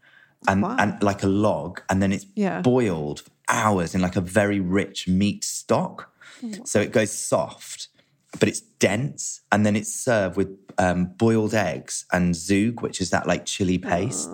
and 0.49 0.63
Wow. 0.63 0.77
and 0.79 1.01
like 1.03 1.23
a 1.23 1.29
log, 1.29 1.81
and 1.89 2.03
then 2.03 2.13
it's 2.13 2.27
Yeah. 2.35 2.61
boiled 2.63 3.21
for 3.21 3.31
hours 3.49 3.95
in 3.95 4.01
like 4.01 4.17
a 4.17 4.21
very 4.21 4.61
rich 4.61 5.07
meat 5.09 5.45
stock. 5.45 6.11
So 6.65 6.81
it 6.81 6.91
goes 6.91 7.13
soft, 7.13 7.87
but 8.41 8.49
it's 8.49 8.61
dense, 8.61 9.43
and 9.53 9.65
then 9.65 9.77
it's 9.77 9.95
served 9.95 10.37
with 10.37 10.49
um, 10.79 11.05
boiled 11.17 11.55
eggs 11.55 12.05
and 12.13 12.35
zoug, 12.35 12.83
which 12.83 13.01
is 13.01 13.11
that 13.11 13.27
like 13.29 13.45
chili 13.47 13.79
paste, 13.79 14.29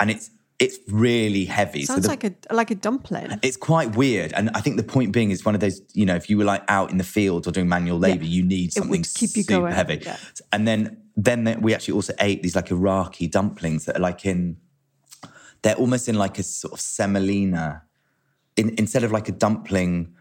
and 0.00 0.10
it's 0.10 0.30
it's 0.58 0.78
really 0.88 1.44
heavy. 1.44 1.84
Sounds 1.84 2.02
the, 2.04 2.08
like 2.08 2.24
a 2.24 2.34
like 2.52 2.70
a 2.70 2.74
dumpling. 2.74 3.38
it's 3.42 3.56
quite 3.56 3.96
weird. 3.96 4.32
And 4.32 4.50
I 4.54 4.60
think 4.60 4.76
the 4.76 4.84
point 4.84 5.12
being 5.12 5.30
is 5.30 5.44
one 5.44 5.54
of 5.54 5.60
those, 5.60 5.80
you 5.92 6.06
know, 6.06 6.14
if 6.14 6.30
you 6.30 6.38
were 6.38 6.44
like 6.44 6.62
out 6.68 6.90
in 6.90 6.98
the 6.98 7.04
fields 7.04 7.48
or 7.48 7.50
doing 7.50 7.68
manual 7.68 7.98
labor, 7.98 8.24
you 8.24 8.42
need 8.42 8.72
something 8.72 9.02
keep 9.02 9.36
you 9.36 9.42
super 9.42 9.60
going, 9.60 9.72
heavy. 9.72 10.00
yeah. 10.02 10.16
And 10.52 10.66
then 10.66 11.02
then 11.16 11.60
we 11.60 11.74
actually 11.74 11.94
also 11.94 12.12
ate 12.20 12.42
these 12.42 12.56
like 12.56 12.70
Iraqi 12.70 13.26
dumplings 13.26 13.84
that 13.84 13.96
are 13.96 14.00
like 14.00 14.24
in, 14.24 14.56
they're 15.62 15.76
almost 15.76 16.08
in 16.08 16.16
like 16.16 16.38
a 16.38 16.42
sort 16.42 16.72
of 16.74 16.80
semolina. 16.80 17.82
In, 18.56 18.74
instead 18.78 19.02
of 19.02 19.10
like 19.10 19.28
a 19.28 19.32
dumpling 19.32 20.14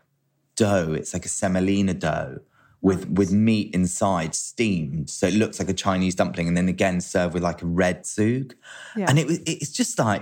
dough, 0.56 0.94
it's 0.94 1.14
like 1.14 1.26
a 1.26 1.30
semolina 1.30 1.94
dough 1.94 2.40
with 2.84 3.10
with 3.10 3.32
meat 3.32 3.74
inside 3.74 4.36
steamed. 4.36 5.10
So 5.10 5.26
it 5.26 5.34
looks 5.34 5.58
like 5.58 5.70
a 5.70 5.74
Chinese 5.74 6.14
dumpling, 6.14 6.48
and 6.48 6.56
then 6.56 6.70
again 6.70 7.02
served 7.02 7.34
with 7.34 7.42
like 7.42 7.64
a 7.64 7.66
red 7.66 8.04
zoug. 8.04 8.54
Yeah. 8.96 9.06
And 9.10 9.18
it 9.18 9.26
was 9.26 9.40
it's 9.48 9.72
just 9.72 9.98
like 9.98 10.22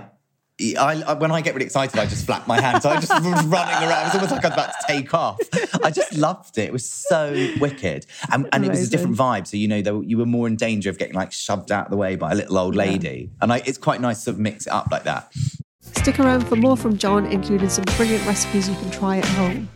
I, 0.78 1.02
I- 1.06 1.14
when 1.14 1.32
I 1.32 1.40
get 1.40 1.54
really 1.54 1.66
excited, 1.66 1.98
I 1.98 2.06
just 2.06 2.24
flap 2.24 2.46
my 2.46 2.60
hands. 2.60 2.84
I 2.86 2.94
just 3.00 3.10
running 3.20 3.44
around. 3.52 3.82
It 3.82 3.88
was 3.88 4.14
almost 4.14 4.32
like 4.32 4.44
I 4.44 4.48
was 4.48 4.54
about 4.54 4.70
to 4.70 4.86
take 4.86 5.12
off. 5.12 5.38
I 5.82 5.90
just 5.90 6.16
loved 6.16 6.56
it. 6.56 6.66
It 6.68 6.72
was 6.72 6.88
so 6.88 7.32
wicked, 7.58 8.06
and, 8.30 8.48
and 8.52 8.64
it 8.64 8.68
was 8.68 8.86
a 8.86 8.90
different 8.90 9.16
vibe. 9.16 9.48
So 9.48 9.56
you 9.56 9.66
know, 9.66 9.82
there, 9.82 10.00
you 10.02 10.16
were 10.18 10.26
more 10.26 10.46
in 10.46 10.54
danger 10.54 10.88
of 10.88 10.98
getting 10.98 11.14
like 11.16 11.32
shoved 11.32 11.72
out 11.72 11.86
of 11.86 11.90
the 11.90 11.96
way 11.96 12.14
by 12.14 12.30
a 12.30 12.34
little 12.36 12.56
old 12.58 12.76
lady. 12.76 13.30
And 13.40 13.52
I, 13.52 13.62
it's 13.66 13.78
quite 13.78 14.00
nice 14.00 14.18
to 14.18 14.22
sort 14.24 14.34
of 14.34 14.40
mix 14.40 14.66
it 14.68 14.72
up 14.72 14.88
like 14.92 15.02
that. 15.02 15.32
Stick 15.80 16.20
around 16.20 16.46
for 16.46 16.54
more 16.54 16.76
from 16.76 16.96
John, 16.96 17.26
including 17.26 17.68
some 17.68 17.84
brilliant 17.96 18.24
recipes 18.24 18.68
you 18.68 18.76
can 18.76 18.90
try 18.92 19.18
at 19.18 19.24
home. 19.24 19.68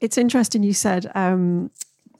It's 0.00 0.16
interesting 0.18 0.62
you 0.62 0.72
said 0.72 1.10
um, 1.16 1.70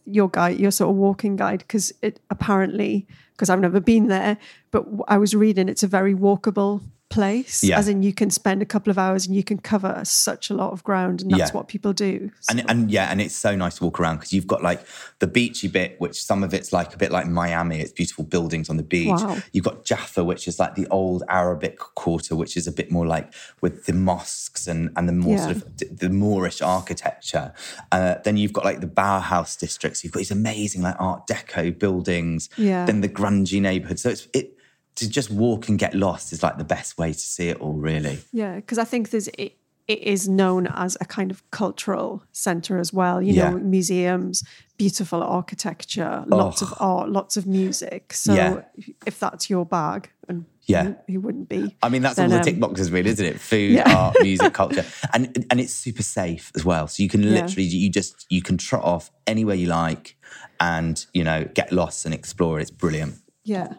your 0.05 0.29
guide, 0.29 0.59
your 0.59 0.71
sort 0.71 0.91
of 0.91 0.97
walking 0.97 1.37
guide, 1.37 1.61
because 1.61 1.93
it 2.03 2.21
apparently, 2.31 3.07
because 3.33 3.51
I've 3.51 3.61
never 3.61 3.81
been 3.81 4.09
there, 4.09 4.37
but 4.71 4.87
I 5.09 5.19
was 5.19 5.35
reading 5.35 5.69
it's 5.69 5.83
a 5.83 5.89
very 5.89 6.15
walkable 6.15 6.83
place. 7.13 7.63
Yeah. 7.63 7.79
As 7.79 7.89
in, 7.89 8.03
you 8.03 8.13
can 8.13 8.31
spend 8.31 8.63
a 8.63 8.65
couple 8.67 8.91
of 8.91 8.99
hours 8.99 9.27
and 9.27 9.35
you 9.37 9.45
can 9.45 9.59
cover 9.59 10.01
such 10.05 10.51
a 10.51 10.55
lot 10.55 10.73
of 10.73 10.83
ground, 10.85 11.23
and 11.23 11.31
that's 11.31 11.51
Yeah. 11.51 11.57
what 11.57 11.69
people 11.69 11.93
do. 11.93 12.31
So- 12.41 12.51
And, 12.53 12.71
and 12.71 12.91
yeah, 12.91 13.11
and 13.11 13.21
it's 13.21 13.37
so 13.37 13.55
nice 13.55 13.77
to 13.79 13.85
walk 13.85 14.01
around 14.01 14.17
because 14.17 14.33
you've 14.33 14.47
got 14.47 14.63
like 14.63 14.81
the 15.19 15.27
beachy 15.27 15.69
bit, 15.69 15.97
which 16.01 16.23
some 16.23 16.43
of 16.43 16.53
it's 16.55 16.73
like 16.73 16.95
a 16.95 16.97
bit 16.97 17.11
like 17.13 17.27
Miami. 17.29 17.81
It's 17.81 17.93
beautiful 17.93 18.25
buildings 18.25 18.69
on 18.71 18.77
the 18.77 18.83
beach. 18.83 19.09
Wow. 19.09 19.39
You've 19.53 19.65
got 19.65 19.85
Jaffa, 19.85 20.25
which 20.25 20.49
is 20.49 20.59
like 20.59 20.75
the 20.75 20.87
old 20.89 21.23
Arabic 21.29 21.79
quarter, 21.79 22.35
which 22.37 22.57
is 22.57 22.67
a 22.67 22.73
bit 22.73 22.91
more 22.91 23.07
like 23.07 23.33
with 23.61 23.85
the 23.87 23.93
mosques 23.93 24.67
and, 24.67 24.91
and 24.97 25.09
the 25.09 25.13
more 25.13 25.37
Yeah. 25.37 25.45
sort 25.45 25.57
of 25.57 25.99
the 25.99 26.09
Moorish 26.11 26.61
architecture. 26.63 27.53
Uh, 27.91 28.17
then 28.25 28.37
you've 28.37 28.53
got 28.53 28.65
like 28.65 28.81
the 28.81 28.87
Bauhaus 28.87 29.59
districts. 29.59 30.03
You've 30.03 30.13
got 30.13 30.19
these 30.21 30.31
amazing 30.31 30.83
like 30.83 30.97
Art 30.99 31.27
Deco 31.27 31.79
buildings. 31.79 32.49
Yeah. 32.57 32.85
Then 32.87 33.01
the 33.01 33.09
grungy 33.09 33.61
neighborhood. 33.61 33.99
So 33.99 34.11
it's 34.11 34.27
it 34.33 34.57
to 34.97 35.09
just 35.09 35.31
walk 35.31 35.69
and 35.69 35.79
get 35.79 35.95
lost 35.95 36.33
is 36.33 36.43
like 36.43 36.59
the 36.59 36.65
best 36.65 36.99
way 36.99 37.13
to 37.13 37.19
see 37.19 37.49
it 37.49 37.59
all, 37.61 37.75
really. 37.75 38.19
Yeah, 38.33 38.57
because 38.57 38.79
I 38.79 38.85
think 38.85 39.11
there's 39.11 39.29
it, 39.29 39.57
it 39.89 39.99
is 40.01 40.29
known 40.29 40.67
as 40.69 40.97
a 41.01 41.05
kind 41.05 41.31
of 41.31 41.49
cultural 41.51 42.23
center 42.33 42.79
as 42.79 42.93
well. 42.93 43.21
You 43.23 43.33
know, 43.35 43.59
museums, 43.59 44.45
beautiful 44.79 45.23
architecture, 45.23 46.25
lots 46.27 46.63
of 46.63 46.73
art, 46.79 47.09
lots 47.09 47.37
of 47.37 47.47
music. 47.47 48.13
So 48.13 48.35
Yeah. 48.35 48.63
if 49.07 49.19
that's 49.19 49.49
your 49.51 49.65
bag, 49.67 50.11
and 50.29 50.45
Yeah. 50.67 50.85
who, 50.85 50.97
who 51.15 51.21
wouldn't 51.21 51.49
be? 51.49 51.77
I 51.83 51.89
mean, 51.89 52.03
that's 52.03 52.17
then, 52.17 52.27
all 52.27 52.31
the 52.31 52.37
um, 52.39 52.45
tick 52.45 52.61
boxes, 52.61 52.91
really, 52.93 53.11
isn't 53.11 53.25
it? 53.27 53.41
Food, 53.41 53.73
Yeah. 53.73 53.93
art, 53.93 54.17
music, 54.23 54.53
culture, 54.53 54.85
and 55.13 55.47
and 55.51 55.59
it's 55.61 55.75
super 55.75 56.03
safe 56.03 56.53
as 56.55 56.65
well. 56.65 56.87
So 56.87 57.03
you 57.03 57.09
can 57.09 57.23
Yeah. 57.23 57.31
literally, 57.43 57.65
you 57.65 57.91
just 57.91 58.27
you 58.31 58.43
can 58.43 58.59
trot 58.59 58.85
off 58.85 59.11
anywhere 59.27 59.57
you 59.57 59.67
like, 59.67 60.17
and 60.61 61.05
you 61.13 61.25
know, 61.25 61.45
get 61.55 61.73
lost 61.73 62.05
and 62.05 62.15
explore. 62.15 62.61
It's 62.61 62.71
brilliant. 62.71 63.15
Yeah. 63.45 63.73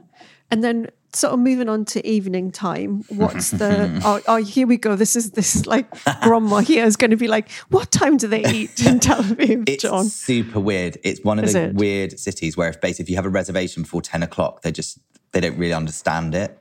And 0.51 0.63
then 0.63 0.89
sort 1.15 1.33
of 1.33 1.39
moving 1.39 1.69
on 1.69 1.85
to 1.85 2.05
evening 2.07 2.51
time, 2.51 3.03
what's 3.09 3.51
the 3.51 4.01
oh, 4.05 4.21
oh 4.27 4.37
here 4.37 4.67
we 4.67 4.77
go. 4.77 4.95
This 4.95 5.15
is 5.15 5.31
this 5.31 5.65
like 5.65 5.87
grandma 6.21 6.57
here 6.59 6.85
is 6.85 6.95
going 6.95 7.11
to 7.11 7.17
be 7.17 7.27
like, 7.27 7.49
what 7.69 7.91
time 7.91 8.17
do 8.17 8.27
they 8.27 8.43
eat 8.45 8.85
in 8.85 8.99
Tel 8.99 9.21
Aviv, 9.23 9.67
It's 9.67 9.83
John? 9.83 10.05
super 10.05 10.59
weird. 10.59 10.97
It's 11.03 11.23
one 11.23 11.39
of 11.39 11.45
Is 11.45 11.53
the 11.53 11.63
it? 11.65 11.75
weird 11.75 12.19
cities 12.19 12.57
where 12.57 12.69
if 12.69 12.81
basically 12.81 13.03
if 13.03 13.09
you 13.09 13.15
have 13.15 13.25
a 13.25 13.29
reservation 13.29 13.83
before 13.83 14.01
ten 14.01 14.23
o'clock, 14.23 14.61
they 14.61 14.71
just 14.71 14.99
they 15.31 15.39
don't 15.39 15.57
really 15.57 15.73
understand 15.73 16.35
it. 16.35 16.59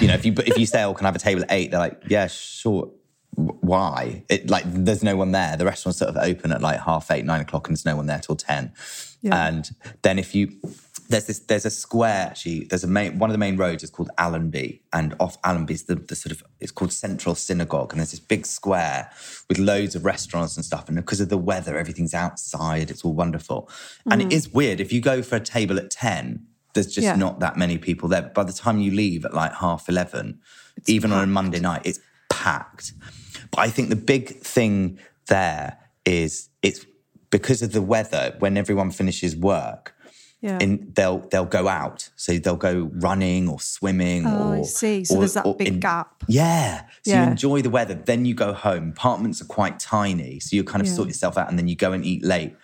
You 0.00 0.08
know, 0.08 0.14
if 0.14 0.24
you 0.24 0.34
if 0.38 0.58
you 0.58 0.66
say, 0.66 0.84
"Oh, 0.84 0.94
can 0.94 1.06
I 1.06 1.08
have 1.08 1.16
a 1.16 1.20
table 1.20 1.42
at 1.42 1.50
8? 1.50 1.70
They're 1.70 1.80
like, 1.80 2.02
"Yeah, 2.08 2.26
sure." 2.28 2.90
Why? 3.34 4.24
It 4.28 4.50
like 4.50 4.64
there's 4.66 5.04
no 5.04 5.16
one 5.16 5.30
there. 5.32 5.56
The 5.56 5.64
restaurant's 5.64 5.98
sort 6.00 6.08
of 6.08 6.16
open 6.16 6.50
at 6.50 6.60
like 6.60 6.80
half 6.80 7.10
eight, 7.10 7.24
nine 7.24 7.40
o'clock, 7.40 7.68
and 7.68 7.76
there's 7.76 7.84
no 7.84 7.94
one 7.94 8.06
there 8.06 8.18
till 8.18 8.34
ten. 8.34 8.72
Yeah. 9.22 9.46
And 9.48 9.70
then 10.02 10.18
if 10.18 10.34
you 10.34 10.52
there's 11.08 11.24
this 11.24 11.38
there's 11.40 11.64
a 11.64 11.70
square 11.70 12.28
actually. 12.30 12.64
There's 12.64 12.84
a 12.84 12.88
main 12.88 13.18
one 13.18 13.30
of 13.30 13.32
the 13.32 13.38
main 13.38 13.56
roads 13.56 13.82
is 13.82 13.90
called 13.90 14.10
Allenby, 14.18 14.82
and 14.92 15.14
off 15.18 15.40
Allenby's 15.42 15.84
the, 15.84 15.94
the 15.94 16.14
sort 16.14 16.32
of 16.32 16.42
it's 16.60 16.70
called 16.70 16.92
Central 16.92 17.34
Synagogue, 17.34 17.92
and 17.92 18.00
there's 18.00 18.10
this 18.10 18.20
big 18.20 18.44
square 18.44 19.10
with 19.48 19.58
loads 19.58 19.94
of 19.94 20.04
restaurants 20.04 20.56
and 20.56 20.64
stuff. 20.64 20.86
And 20.88 20.96
because 20.96 21.20
of 21.20 21.30
the 21.30 21.38
weather, 21.38 21.78
everything's 21.78 22.14
outside. 22.14 22.90
It's 22.90 23.04
all 23.04 23.14
wonderful, 23.14 23.70
and 24.10 24.20
it 24.20 24.28
mm. 24.28 24.32
is 24.32 24.50
weird 24.50 24.80
if 24.80 24.92
you 24.92 25.00
go 25.00 25.22
for 25.22 25.36
a 25.36 25.40
table 25.40 25.78
at 25.78 25.90
ten. 25.90 26.46
There's 26.74 26.94
just 26.94 27.06
Yeah. 27.06 27.16
not 27.16 27.40
that 27.40 27.56
many 27.56 27.78
people 27.78 28.08
there. 28.10 28.22
By 28.22 28.44
the 28.44 28.52
time 28.52 28.78
you 28.78 28.90
leave 28.92 29.24
at 29.24 29.32
like 29.32 29.54
half 29.54 29.88
eleven, 29.88 30.40
even 30.86 31.10
on 31.12 31.24
a 31.24 31.26
Monday 31.26 31.58
night, 31.58 31.82
it's 31.86 32.00
packed. 32.28 32.92
But 33.50 33.60
I 33.60 33.70
think 33.70 33.88
the 33.88 33.96
big 33.96 34.40
thing 34.40 34.98
there 35.28 35.78
is 36.04 36.50
it's 36.62 36.84
because 37.30 37.62
of 37.62 37.72
the 37.72 37.82
weather. 37.82 38.36
When 38.40 38.58
everyone 38.58 38.90
finishes 38.90 39.34
work, 39.34 39.94
Yeah. 40.40 40.58
in 40.60 40.92
they'll 40.94 41.18
they'll 41.30 41.44
go 41.44 41.66
out, 41.66 42.10
so 42.14 42.38
they'll 42.38 42.54
go 42.56 42.90
running 42.94 43.48
or 43.48 43.58
swimming. 43.60 44.24
Oh, 44.24 44.52
I 44.52 44.58
or, 44.58 44.64
see. 44.64 45.04
So 45.04 45.16
or- 45.16 45.18
there's 45.20 45.34
that 45.34 45.58
big 45.58 45.80
gap. 45.80 46.22
Yeah, 46.28 46.82
so 47.04 47.10
Yeah. 47.10 47.24
you 47.24 47.30
enjoy 47.32 47.62
the 47.62 47.70
weather. 47.70 47.94
Then 47.94 48.24
you 48.24 48.34
go 48.34 48.52
home. 48.52 48.90
Apartments 48.90 49.40
are 49.42 49.46
quite 49.46 49.80
tiny, 49.80 50.38
so 50.38 50.54
you 50.54 50.62
kind 50.62 50.80
of 50.80 50.86
Yeah. 50.86 50.94
sort 50.94 51.08
yourself 51.08 51.36
out, 51.36 51.48
and 51.50 51.58
then 51.58 51.66
you 51.66 51.74
go 51.74 51.92
and 51.92 52.04
eat 52.04 52.24
late. 52.24 52.54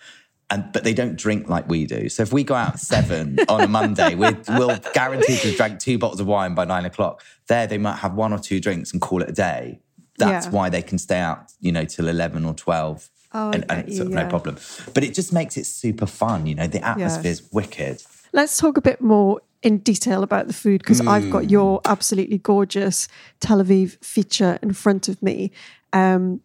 And 0.49 0.71
but 0.71 0.83
they 0.85 0.93
don't 0.93 1.17
drink 1.17 1.49
like 1.49 1.67
we 1.67 1.85
do. 1.85 2.07
So 2.07 2.21
if 2.23 2.31
we 2.31 2.43
go 2.45 2.53
out 2.55 2.75
at 2.75 2.79
seven 2.79 3.39
on 3.49 3.61
a 3.61 3.67
Monday, 3.67 4.15
we're, 4.15 4.37
we'll 4.49 4.77
guarantee 4.93 5.37
to 5.37 5.55
drink 5.57 5.79
two 5.79 5.97
bottles 5.97 6.19
of 6.21 6.27
wine 6.27 6.53
by 6.55 6.65
nine 6.65 6.85
o'clock. 6.85 7.23
There, 7.47 7.65
they 7.67 7.77
might 7.79 7.97
have 7.97 8.13
one 8.13 8.31
or 8.31 8.39
two 8.39 8.59
drinks 8.61 8.93
and 8.93 9.01
call 9.01 9.21
it 9.21 9.29
a 9.29 9.33
day. 9.33 9.79
That's 10.17 10.45
Yeah. 10.45 10.51
why 10.51 10.69
they 10.69 10.81
can 10.83 10.97
stay 10.97 11.17
out, 11.19 11.51
you 11.59 11.71
know, 11.73 11.83
till 11.83 12.07
eleven 12.07 12.45
or 12.45 12.53
twelve, 12.53 13.09
Oh, 13.37 13.51
and, 13.51 13.65
and 13.69 13.79
get 13.81 13.87
it's 13.87 13.97
sort 13.97 14.07
of 14.07 14.13
you, 14.13 14.19
no 14.19 14.27
problem. 14.29 14.57
But 14.93 15.03
it 15.03 15.13
just 15.13 15.33
makes 15.33 15.57
it 15.57 15.65
super 15.65 16.05
fun. 16.05 16.45
You 16.45 16.55
know, 16.55 16.67
the 16.67 16.81
atmosphere's 16.85 17.41
wicked. 17.51 18.01
Let's 18.31 18.57
talk 18.57 18.77
a 18.77 18.81
bit 18.81 19.01
more 19.01 19.41
in 19.61 19.79
detail 19.79 20.23
about 20.23 20.47
the 20.47 20.53
food 20.53 20.79
because 20.81 21.01
I've 21.01 21.23
Mm. 21.25 21.31
got 21.31 21.49
your 21.49 21.81
absolutely 21.85 22.37
gorgeous 22.37 23.07
Tel 23.39 23.59
Aviv 23.63 23.97
feature 24.03 24.57
in 24.61 24.73
front 24.73 25.07
of 25.09 25.21
me. 25.21 25.51
Um, 25.91 26.41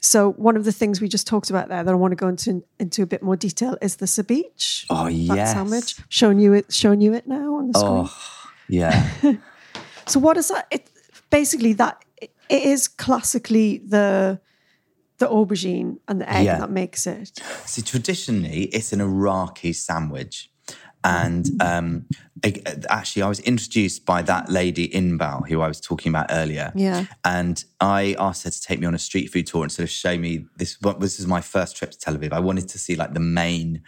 so 0.00 0.32
one 0.32 0.56
of 0.56 0.64
the 0.64 0.72
things 0.72 1.00
we 1.00 1.08
just 1.08 1.26
talked 1.26 1.48
about 1.50 1.68
there 1.68 1.82
that 1.82 1.90
I 1.90 1.94
want 1.94 2.12
to 2.12 2.16
go 2.16 2.28
into 2.28 2.62
into 2.78 3.02
a 3.02 3.06
bit 3.06 3.22
more 3.22 3.36
detail 3.36 3.76
is 3.80 3.96
the 3.96 4.06
sabich. 4.06 4.84
Oh 4.90 5.06
yes. 5.08 5.52
sandwich. 5.52 5.96
Showing 6.08 6.38
you 6.38 6.52
it, 6.52 6.72
showing 6.72 7.00
you 7.00 7.12
it 7.14 7.26
now 7.26 7.54
on 7.56 7.70
the 7.72 7.78
screen. 7.78 8.06
Oh 8.06 8.50
yeah. 8.68 9.08
So 10.08 10.20
what 10.20 10.36
is 10.36 10.48
that? 10.48 10.68
It 10.70 10.88
basically 11.30 11.72
that 11.74 12.04
it 12.20 12.30
is 12.62 12.86
classically 12.86 13.78
the 13.78 14.38
the 15.18 15.26
aubergine 15.26 15.98
and 16.08 16.20
the 16.20 16.30
egg 16.30 16.44
Yeah. 16.44 16.58
that 16.58 16.70
makes 16.70 17.06
it. 17.06 17.38
So 17.64 17.82
traditionally, 17.82 18.64
it's 18.64 18.92
an 18.92 19.00
Iraqi 19.00 19.72
sandwich. 19.72 20.50
And 21.04 21.48
um, 21.62 22.06
actually, 22.88 23.22
I 23.22 23.28
was 23.28 23.38
introduced 23.40 24.04
by 24.04 24.22
that 24.22 24.48
lady 24.50 24.88
Inbal, 24.88 25.46
who 25.48 25.60
I 25.60 25.68
was 25.68 25.80
talking 25.80 26.10
about 26.10 26.26
earlier. 26.30 26.72
Yeah. 26.74 27.04
And 27.24 27.64
I 27.80 28.16
asked 28.18 28.42
her 28.42 28.50
to 28.50 28.60
take 28.60 28.80
me 28.80 28.86
on 28.86 28.94
a 28.94 28.98
street 28.98 29.28
food 29.32 29.46
tour 29.46 29.62
and 29.62 29.70
sort 29.70 29.84
of 29.84 29.90
show 29.90 30.18
me 30.18 30.46
this. 30.56 30.76
What 30.80 30.98
this 30.98 31.20
is 31.20 31.26
my 31.28 31.40
first 31.40 31.76
trip 31.76 31.92
to 31.92 31.98
Tel 31.98 32.16
Aviv. 32.16 32.32
I 32.32 32.40
wanted 32.40 32.68
to 32.70 32.78
see 32.78 32.96
like 32.96 33.14
the 33.14 33.20
main, 33.20 33.82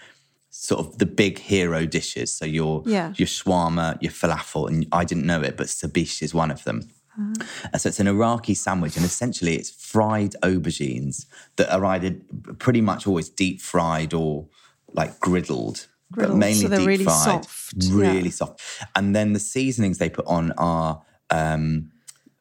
sort 0.51 0.79
of 0.87 0.99
the 0.99 1.07
big 1.07 1.41
hero 1.41 1.87
dishes. 1.87 2.33
So 2.33 2.45
your 2.45 2.85
Yeah. 2.87 3.13
your 3.17 3.27
shawarma, 3.27 4.01
your 4.01 4.13
falafel, 4.13 4.69
and 4.69 4.87
I 4.93 5.05
didn't 5.05 5.27
know 5.27 5.43
it, 5.43 5.57
but 5.57 5.67
sabich 5.67 6.23
is 6.23 6.33
one 6.33 6.53
of 6.53 6.63
them. 6.63 6.89
And 7.19 7.81
so 7.81 7.89
it's 7.89 8.01
an 8.01 8.07
Iraqi 8.07 8.55
sandwich, 8.55 8.97
and 8.97 9.05
essentially 9.05 9.57
it's 9.57 9.71
fried 9.71 10.35
aubergines 10.43 11.27
that 11.57 11.69
are 11.75 11.85
either 11.85 12.17
pretty 12.59 12.81
much 12.81 13.07
always 13.07 13.29
deep 13.29 13.61
fried 13.61 14.15
or 14.15 14.47
like 14.95 15.19
griddled, 15.21 15.87
Griddled, 16.15 16.29
but 16.29 16.35
mainly 16.37 16.67
so 16.69 16.77
deep 16.79 16.87
really 16.87 17.05
fried, 17.05 17.45
soft, 17.45 17.75
really 17.91 18.23
yeah. 18.23 18.31
soft. 18.31 18.61
And 18.95 19.15
then 19.17 19.33
the 19.33 19.41
seasonings 19.41 19.99
they 19.99 20.09
put 20.09 20.27
on 20.27 20.53
are 20.53 21.03
um, 21.31 21.91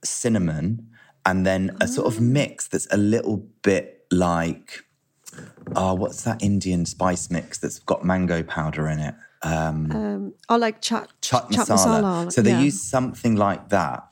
cinnamon, 0.04 0.88
and 1.26 1.46
then 1.46 1.76
a 1.82 1.88
sort 1.88 2.06
Ah. 2.06 2.10
of 2.12 2.22
mix 2.22 2.68
that's 2.68 2.88
a 2.92 2.98
little 2.98 3.38
bit 3.64 4.06
like, 4.12 4.86
oh, 5.76 5.96
what's 5.96 6.22
that 6.24 6.42
Indian 6.42 6.86
spice 6.86 7.30
mix 7.30 7.58
that's 7.58 7.80
got 7.80 8.06
mango 8.06 8.44
powder 8.44 8.88
in 8.88 9.00
it? 9.00 9.16
Um, 9.44 10.34
I 10.50 10.56
like 10.56 10.82
chat 10.82 11.10
Chat 11.22 11.52
chat 11.52 11.68
masala. 11.68 12.32
So 12.32 12.42
they 12.42 12.52
yeah. 12.52 12.62
use 12.62 12.82
something 12.82 13.36
like 13.36 13.70
that. 13.70 14.08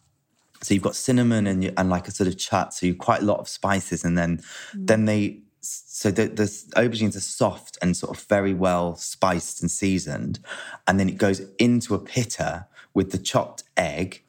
So 0.66 0.74
you've 0.74 0.84
got 0.84 0.96
cinnamon 0.96 1.48
and 1.48 1.64
you, 1.64 1.72
and 1.78 1.90
like 1.90 2.08
a 2.08 2.12
sort 2.12 2.28
of 2.28 2.38
chut, 2.38 2.74
So 2.74 2.86
you 2.86 2.96
quite 2.96 3.22
a 3.22 3.26
lot 3.26 3.40
of 3.40 3.48
spices, 3.48 4.04
and 4.04 4.18
then 4.18 4.40
Mm. 4.74 4.88
then 4.88 5.06
they 5.06 5.42
so 5.62 6.12
the, 6.12 6.28
the 6.28 6.44
aubergines 6.76 7.16
are 7.16 7.22
soft 7.22 7.78
and 7.82 7.98
sort 7.98 8.16
of 8.16 8.24
very 8.26 8.54
well 8.54 8.96
spiced 8.96 9.62
and 9.62 9.72
seasoned, 9.72 10.40
and 10.88 11.00
then 11.00 11.10
it 11.10 11.18
goes 11.18 11.42
into 11.58 11.96
a 11.96 12.00
pitta 12.00 12.68
with 12.94 13.12
the 13.12 13.18
chopped 13.18 13.64
egg, 13.76 14.24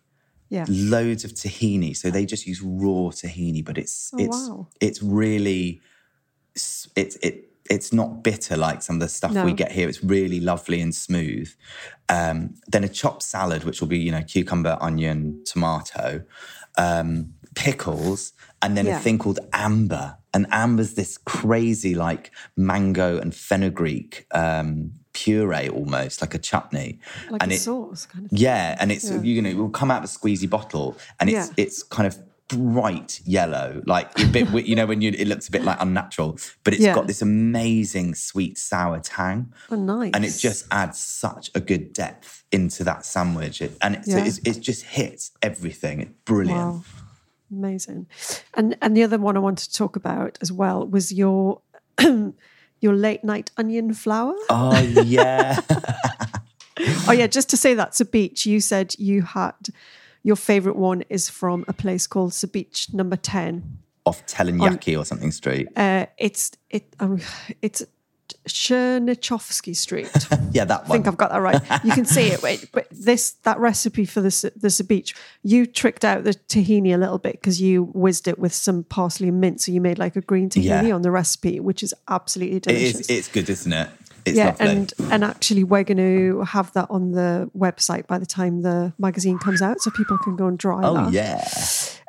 yeah. 0.49 0.65
loads 0.69 1.25
of 1.25 1.33
tahini. 1.33 1.95
So 1.97 2.11
they 2.11 2.25
just 2.25 2.47
use 2.47 2.63
raw 2.63 3.11
tahini, 3.11 3.65
but 3.65 3.77
it's 3.79 4.11
Oh, 4.15 4.19
it's 4.19 4.49
wow. 4.49 4.69
it's 4.81 5.03
really 5.03 5.81
it's 6.55 7.17
it 7.23 7.46
it's 7.71 7.93
not 7.93 8.23
bitter 8.23 8.57
like 8.57 8.83
some 8.83 8.97
of 8.97 9.01
the 9.01 9.09
stuff 9.09 9.33
we 9.45 9.53
get 9.53 9.73
here. 9.73 9.89
It's 9.89 10.03
really 10.03 10.41
lovely 10.41 10.81
and 10.81 10.95
smooth. 10.95 11.53
Um, 12.09 12.55
then 12.69 12.85
a 12.85 12.89
chopped 12.89 13.23
salad, 13.23 13.65
which 13.65 13.81
will 13.81 13.89
be 13.89 13.99
you 13.99 14.13
know 14.13 14.23
cucumber, 14.23 14.79
onion, 14.81 15.43
tomato, 15.45 16.23
um, 16.79 17.35
pickles, 17.55 18.33
and 18.63 18.77
then 18.77 18.87
Yeah. 18.87 18.99
a 18.99 19.01
thing 19.01 19.19
called 19.19 19.41
amba. 19.53 20.19
And 20.35 20.47
amba's 20.51 20.95
this 20.95 21.17
crazy 21.19 21.95
like 21.95 22.31
mango 22.57 23.19
and 23.19 23.35
fenugreek 23.35 24.27
um, 24.33 24.93
puree 25.15 25.71
almost 25.71 26.21
like 26.21 26.35
a 26.35 26.39
chutney. 26.39 26.99
Like 27.31 27.43
and 27.43 27.53
a 27.53 27.55
it, 27.55 27.59
sauce 27.59 28.05
kind 28.05 28.27
of. 28.27 28.33
yeah, 28.39 28.77
and 28.79 28.93
it's 28.93 29.09
Yeah. 29.11 29.21
you 29.23 29.41
know 29.41 29.49
it 29.49 29.57
will 29.57 29.71
come 29.71 29.91
out 29.91 30.05
of 30.05 30.11
a 30.11 30.13
squeezy 30.13 30.49
bottle, 30.49 30.97
and 31.19 31.31
it's 31.31 31.49
Yeah. 31.49 31.55
it's 31.65 31.83
kind 31.83 32.07
of 32.07 32.19
bright 32.49 33.21
yellow, 33.25 33.83
like 33.87 34.17
a 34.21 34.27
bit 34.27 34.49
you 34.67 34.75
know 34.77 34.87
when 34.87 35.01
you 35.01 35.11
it 35.17 35.27
looks 35.27 35.49
a 35.49 35.51
bit 35.51 35.65
like 35.65 35.77
unnatural, 35.81 36.39
but 36.65 36.75
it's 36.75 36.83
Yeah. 36.83 36.95
got 36.95 37.07
this 37.07 37.21
amazing 37.23 38.15
sweet 38.15 38.57
sour 38.59 39.01
tang, 39.01 39.53
Oh, 39.71 39.77
nice. 39.77 40.13
and 40.15 40.25
it 40.25 40.35
just 40.39 40.67
adds 40.71 40.99
such 40.99 41.51
a 41.55 41.61
good 41.61 41.93
depth 41.93 42.45
into 42.53 42.85
that 42.85 43.05
sandwich, 43.05 43.61
it, 43.61 43.77
and 43.83 43.97
it, 43.97 44.05
so 44.05 44.19
Yeah. 44.19 44.25
it's, 44.27 44.39
it 44.45 44.61
just 44.61 44.83
hits 44.85 45.33
everything. 45.43 46.01
It's 46.01 46.13
brilliant. 46.25 46.59
Wow. 46.75 46.83
Amazing. 47.51 48.07
And 48.55 48.77
and 48.83 48.97
the 48.97 49.03
other 49.05 49.19
one 49.19 49.37
I 49.37 49.41
wanted 49.41 49.71
to 49.71 49.77
talk 49.77 49.97
about 49.97 50.39
as 50.41 50.51
well 50.53 50.87
was 50.87 51.13
your 51.13 51.63
your 52.81 52.95
late 52.95 53.25
night 53.25 53.51
onion 53.57 53.93
flower. 53.95 54.35
Oh 54.51 54.79
yeah, 55.05 55.61
Oh 57.09 57.13
yeah, 57.13 57.27
just 57.27 57.49
to 57.51 57.57
say 57.57 57.75
that's 57.75 58.01
a 58.01 58.05
beach. 58.05 58.47
You 58.47 58.61
said 58.61 58.95
you 58.99 59.23
had 59.23 59.55
your 60.27 60.35
favorite 60.37 60.75
one 60.75 61.05
is 61.09 61.31
from 61.31 61.65
a 61.69 61.73
place 61.73 62.09
called 62.09 62.33
Sabich 62.33 62.93
Number 62.93 63.15
Ten. 63.17 63.79
Off 64.05 64.27
Telenyaki 64.27 64.99
or 64.99 65.05
something 65.05 65.31
street. 65.31 65.69
Uh, 65.77 66.07
it's 66.19 66.51
it 66.69 66.85
um, 66.99 67.21
it's 67.63 67.85
Chernichovsky 68.49 69.75
Street. 69.77 70.11
yeah, 70.53 70.65
that 70.65 70.83
one. 70.83 70.91
I 70.91 70.93
think. 70.95 71.07
I've 71.07 71.17
got 71.17 71.31
that 71.31 71.39
right. 71.41 71.61
You 71.85 71.93
can 71.93 72.05
see 72.05 72.27
it, 72.29 72.43
wait, 72.43 72.69
but 72.73 72.89
this 72.91 73.33
that 73.45 73.59
recipe 73.61 74.05
for 74.05 74.21
the 74.21 74.31
ce- 74.33 74.55
the 74.57 74.69
sabich, 74.69 75.15
you 75.45 75.65
tricked 75.65 76.05
out 76.05 76.25
the 76.25 76.33
tahini 76.35 76.93
a 76.93 76.99
little 76.99 77.19
bit 77.19 77.35
because 77.35 77.61
you 77.61 77.85
whizzed 77.95 78.27
it 78.27 78.39
with 78.39 78.53
some 78.53 78.83
parsley 78.85 79.29
and 79.29 79.41
mint, 79.41 79.61
so 79.61 79.71
you 79.71 79.81
made 79.81 79.99
like 79.99 80.17
a 80.17 80.21
green 80.21 80.51
tahini 80.51 80.89
Yeah. 80.89 80.95
on 80.95 81.03
the 81.03 81.11
recipe, 81.13 81.61
which 81.61 81.83
is 81.85 81.95
absolutely 82.09 82.59
delicious. 82.61 83.01
is. 83.03 83.11
It's 83.11 83.29
good, 83.29 83.49
isn't 83.49 83.73
it? 83.73 83.89
It's 84.27 84.37
yeah, 84.37 84.47
lovely. 84.47 84.69
and 84.69 84.93
and 85.11 85.25
actually, 85.25 85.65
we're 85.65 85.85
going 85.85 85.99
to 85.99 86.43
have 86.43 86.73
that 86.75 86.89
on 86.91 87.13
the 87.13 87.51
website 87.57 88.07
by 88.07 88.19
the 88.19 88.27
time 88.27 88.63
the 88.63 88.93
magazine 88.99 89.39
comes 89.39 89.63
out, 89.63 89.81
so 89.81 89.91
people 89.93 90.19
can 90.19 90.37
go 90.37 90.47
and 90.47 90.59
try 90.61 90.81
oh 90.83 91.11
that. 91.11 91.13
yeah. 91.13 91.49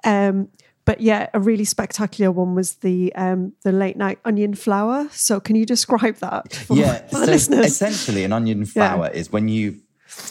Um, 0.04 0.50
but 0.86 1.02
yeah, 1.02 1.28
a 1.34 1.40
really 1.40 1.66
spectacular 1.66 2.32
one 2.32 2.56
was 2.56 2.76
the 2.76 3.14
um, 3.16 3.54
the 3.64 3.72
late 3.72 3.98
night 3.98 4.20
onion 4.26 4.56
flower. 4.56 5.08
So 5.12 5.40
can 5.40 5.56
you 5.56 5.66
describe 5.66 6.16
that 6.18 6.54
for, 6.54 6.78
yeah. 6.78 6.98
for 7.10 7.20
the 7.20 7.26
so 7.26 7.32
listeners? 7.32 7.66
essentially, 7.68 8.24
an 8.24 8.32
onion 8.34 8.66
flower 8.66 9.10
is 9.10 9.30
when 9.32 9.50
you, 9.50 9.80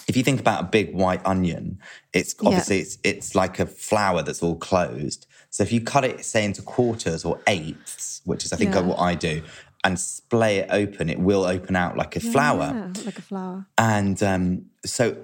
if 0.09 0.17
you 0.17 0.23
think 0.23 0.41
about 0.41 0.63
a 0.63 0.67
big 0.67 0.95
white 0.95 1.21
onion, 1.27 1.79
it's 2.15 2.35
Yeah. 2.41 2.49
obviously 2.49 2.81
it's 2.81 2.99
it's 3.05 3.35
like 3.35 3.59
a 3.61 3.67
flower 3.67 4.23
that's 4.23 4.43
all 4.43 4.57
closed. 4.57 5.27
So 5.51 5.63
if 5.63 5.73
you 5.73 5.81
cut 5.81 6.05
it, 6.05 6.25
say, 6.25 6.45
into 6.45 6.61
quarters 6.63 7.25
or 7.25 7.41
eighths, 7.47 8.21
which 8.25 8.45
is 8.45 8.53
I 8.53 8.57
think 8.57 8.75
Yeah. 8.75 8.81
what 8.81 8.99
I 8.99 9.15
do, 9.15 9.43
and 9.87 9.99
splay 9.99 10.59
it 10.59 10.69
open, 10.71 11.09
it 11.09 11.19
will 11.21 11.45
open 11.45 11.77
out 11.77 11.97
like 11.97 12.17
a. 12.17 12.21
Yeah, 12.21 12.53
like 13.05 13.19
a 13.19 13.23
flower. 13.23 13.67
And 13.79 14.23
um, 14.23 14.67
so, 14.85 15.17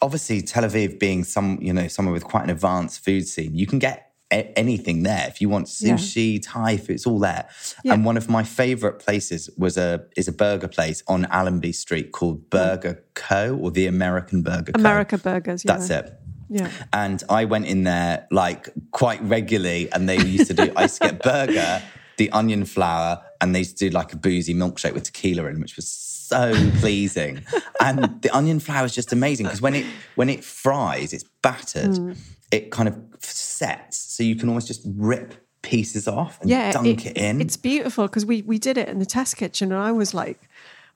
obviously, 0.00 0.42
Tel 0.42 0.64
Aviv 0.64 0.98
being 0.98 1.24
some, 1.24 1.58
you 1.60 1.72
know, 1.72 1.88
somewhere 1.88 2.12
with 2.12 2.24
quite 2.24 2.44
an 2.44 2.50
advanced 2.50 3.04
food 3.04 3.26
scene, 3.28 3.54
you 3.54 3.66
can 3.66 3.78
get 3.78 4.12
a- 4.32 4.52
anything 4.58 5.02
there. 5.02 5.26
If 5.28 5.40
you 5.40 5.48
want 5.48 5.68
Yeah. 5.80 5.94
sushi, 5.94 6.40
Thai 6.42 6.76
food, 6.76 6.94
it's 6.96 7.06
all 7.06 7.18
there. 7.18 7.48
Yeah. 7.84 7.94
And 7.94 8.04
one 8.04 8.16
of 8.16 8.28
my 8.28 8.42
favorite 8.42 8.98
places 8.98 9.50
was 9.56 9.76
a 9.76 10.04
is 10.16 10.28
a 10.28 10.32
burger 10.32 10.68
place 10.68 11.02
on 11.08 11.26
Allenby 11.26 11.72
Street 11.72 12.12
called 12.12 12.50
Burger 12.50 13.02
Co. 13.14 13.56
or 13.60 13.70
the 13.70 13.86
American 13.86 14.42
Burger 14.42 14.72
Co. 14.72 14.80
America 14.80 15.16
burgers. 15.18 15.64
Yeah. 15.64 15.72
That's 15.76 15.90
it. 15.90 16.14
Yeah. 16.50 16.70
And 16.92 17.22
I 17.28 17.44
went 17.44 17.66
in 17.66 17.84
there 17.84 18.26
like 18.30 18.68
quite 18.90 19.22
regularly, 19.22 19.90
and 19.92 20.08
they 20.08 20.18
used 20.18 20.46
to 20.46 20.54
do. 20.54 20.72
I 20.76 20.82
used 20.82 21.00
to 21.02 21.08
get 21.10 21.22
burger, 21.22 21.82
the 22.18 22.30
onion 22.30 22.64
flower, 22.64 23.22
and 23.40 23.54
they 23.54 23.60
used 23.60 23.78
to 23.78 23.88
do 23.88 23.94
like 23.94 24.12
a 24.12 24.16
boozy 24.16 24.54
milkshake 24.54 24.92
with 24.92 25.04
tequila 25.04 25.46
in, 25.46 25.60
which 25.60 25.76
was 25.76 25.88
so 25.88 26.52
pleasing. 26.80 27.42
And 27.80 28.20
the 28.22 28.30
onion 28.30 28.60
flower 28.60 28.84
is 28.84 28.94
just 28.94 29.12
amazing 29.12 29.46
because 29.46 29.62
when 29.62 29.74
it 29.74 29.86
when 30.16 30.28
it 30.28 30.44
fries, 30.44 31.12
it's 31.12 31.24
battered. 31.42 31.90
Mm. 31.90 32.18
It 32.50 32.70
kind 32.70 32.88
of 32.88 32.96
sets, 33.20 33.98
so 33.98 34.22
you 34.22 34.34
can 34.36 34.48
almost 34.48 34.66
just 34.66 34.82
rip 34.84 35.34
pieces 35.62 36.08
off 36.08 36.40
and 36.40 36.48
yeah, 36.48 36.72
dunk 36.72 37.06
it, 37.06 37.16
in. 37.16 37.40
It's 37.40 37.56
beautiful 37.56 38.06
because 38.06 38.24
we 38.26 38.42
we 38.42 38.58
did 38.58 38.78
it 38.78 38.88
in 38.88 38.98
the 38.98 39.06
test 39.06 39.36
kitchen, 39.36 39.72
and 39.72 39.80
I 39.80 39.92
was 39.92 40.14
like, 40.14 40.48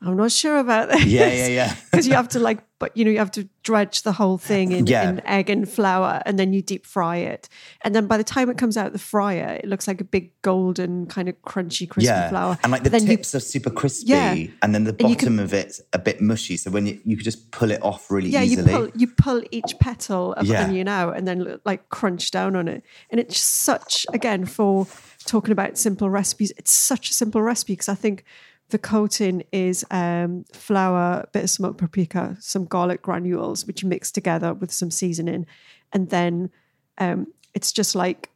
I'm 0.04 0.16
not 0.16 0.32
sure 0.32 0.58
about 0.58 0.88
this. 0.90 1.04
Yeah, 1.04 1.28
yeah, 1.32 1.46
yeah. 1.48 1.74
Because 1.92 2.06
you 2.08 2.14
have 2.14 2.28
to 2.30 2.40
like, 2.40 2.58
but 2.80 2.96
you 2.96 3.04
know, 3.04 3.10
you 3.12 3.18
have 3.18 3.30
to 3.32 3.48
dredge 3.62 4.02
the 4.02 4.10
whole 4.12 4.38
thing 4.38 4.72
in, 4.72 4.86
Yeah. 4.86 5.08
in 5.10 5.20
egg 5.26 5.48
and 5.50 5.68
flour, 5.68 6.20
and 6.26 6.38
then 6.38 6.52
you 6.52 6.60
deep 6.62 6.84
fry 6.86 7.18
it, 7.18 7.48
and 7.82 7.94
then 7.94 8.06
by 8.08 8.16
the 8.16 8.24
time 8.24 8.50
it 8.50 8.58
comes 8.58 8.76
out 8.76 8.92
the 8.92 8.98
fryer, 8.98 9.60
it 9.62 9.66
looks 9.68 9.86
like 9.86 10.00
a 10.00 10.04
big 10.04 10.32
golden 10.42 11.06
kind 11.06 11.28
of 11.28 11.40
crunchy, 11.42 11.88
crispy 11.88 12.06
yeah, 12.06 12.28
flower. 12.30 12.58
and 12.64 12.72
like 12.72 12.82
the 12.82 12.90
then 12.90 13.02
you- 13.02 13.08
tips 13.16 13.34
are 13.36 13.40
super 13.40 13.70
crispy, 13.70 14.08
Yeah. 14.10 14.34
and 14.62 14.74
then 14.74 14.84
the 14.84 14.90
you 14.98 15.14
can- 15.14 15.36
bottom 15.36 15.38
of 15.38 15.52
it's 15.54 15.80
a 15.92 15.98
bit 15.98 16.20
mushy. 16.20 16.56
So 16.56 16.70
when 16.72 16.86
you, 16.86 16.98
you 17.04 17.16
could 17.16 17.24
just 17.24 17.52
pull 17.52 17.70
it 17.70 17.80
off 17.82 18.10
really 18.10 18.30
yeah, 18.30 18.42
you 18.42 18.52
easily. 18.54 18.72
pull 18.72 18.88
you 18.96 19.06
pull 19.06 19.42
each 19.52 19.78
petal 19.78 20.32
of 20.32 20.46
Yeah. 20.46 20.64
onion 20.64 20.88
out 20.88 21.16
and 21.16 21.28
then 21.28 21.58
like 21.64 21.88
crunch 21.90 22.30
down 22.32 22.56
on 22.56 22.66
it, 22.66 22.82
and 23.10 23.20
it's 23.20 23.38
such 23.38 24.06
again 24.12 24.46
for 24.46 24.88
talking 25.26 25.52
about 25.52 25.78
simple 25.78 26.10
recipes. 26.10 26.52
It's 26.56 26.72
such 26.72 27.10
a 27.10 27.12
simple 27.14 27.40
recipe 27.42 27.74
because 27.74 27.88
I 27.88 27.94
think 27.94 28.24
the 28.72 28.78
coating 28.78 29.44
is 29.52 29.84
um, 29.90 30.44
flour, 30.52 31.20
a 31.24 31.28
bit 31.32 31.44
of 31.44 31.50
smoked 31.50 31.78
paprika, 31.78 32.36
some 32.40 32.64
garlic 32.64 33.00
granules, 33.02 33.64
which 33.66 33.82
you 33.82 33.88
mix 33.88 34.10
together 34.10 34.52
with 34.52 34.72
some 34.72 34.90
seasoning, 34.90 35.46
and 35.92 36.10
then 36.10 36.50
um, 36.98 37.28
it's 37.54 37.70
just 37.72 37.94
like 37.94 38.30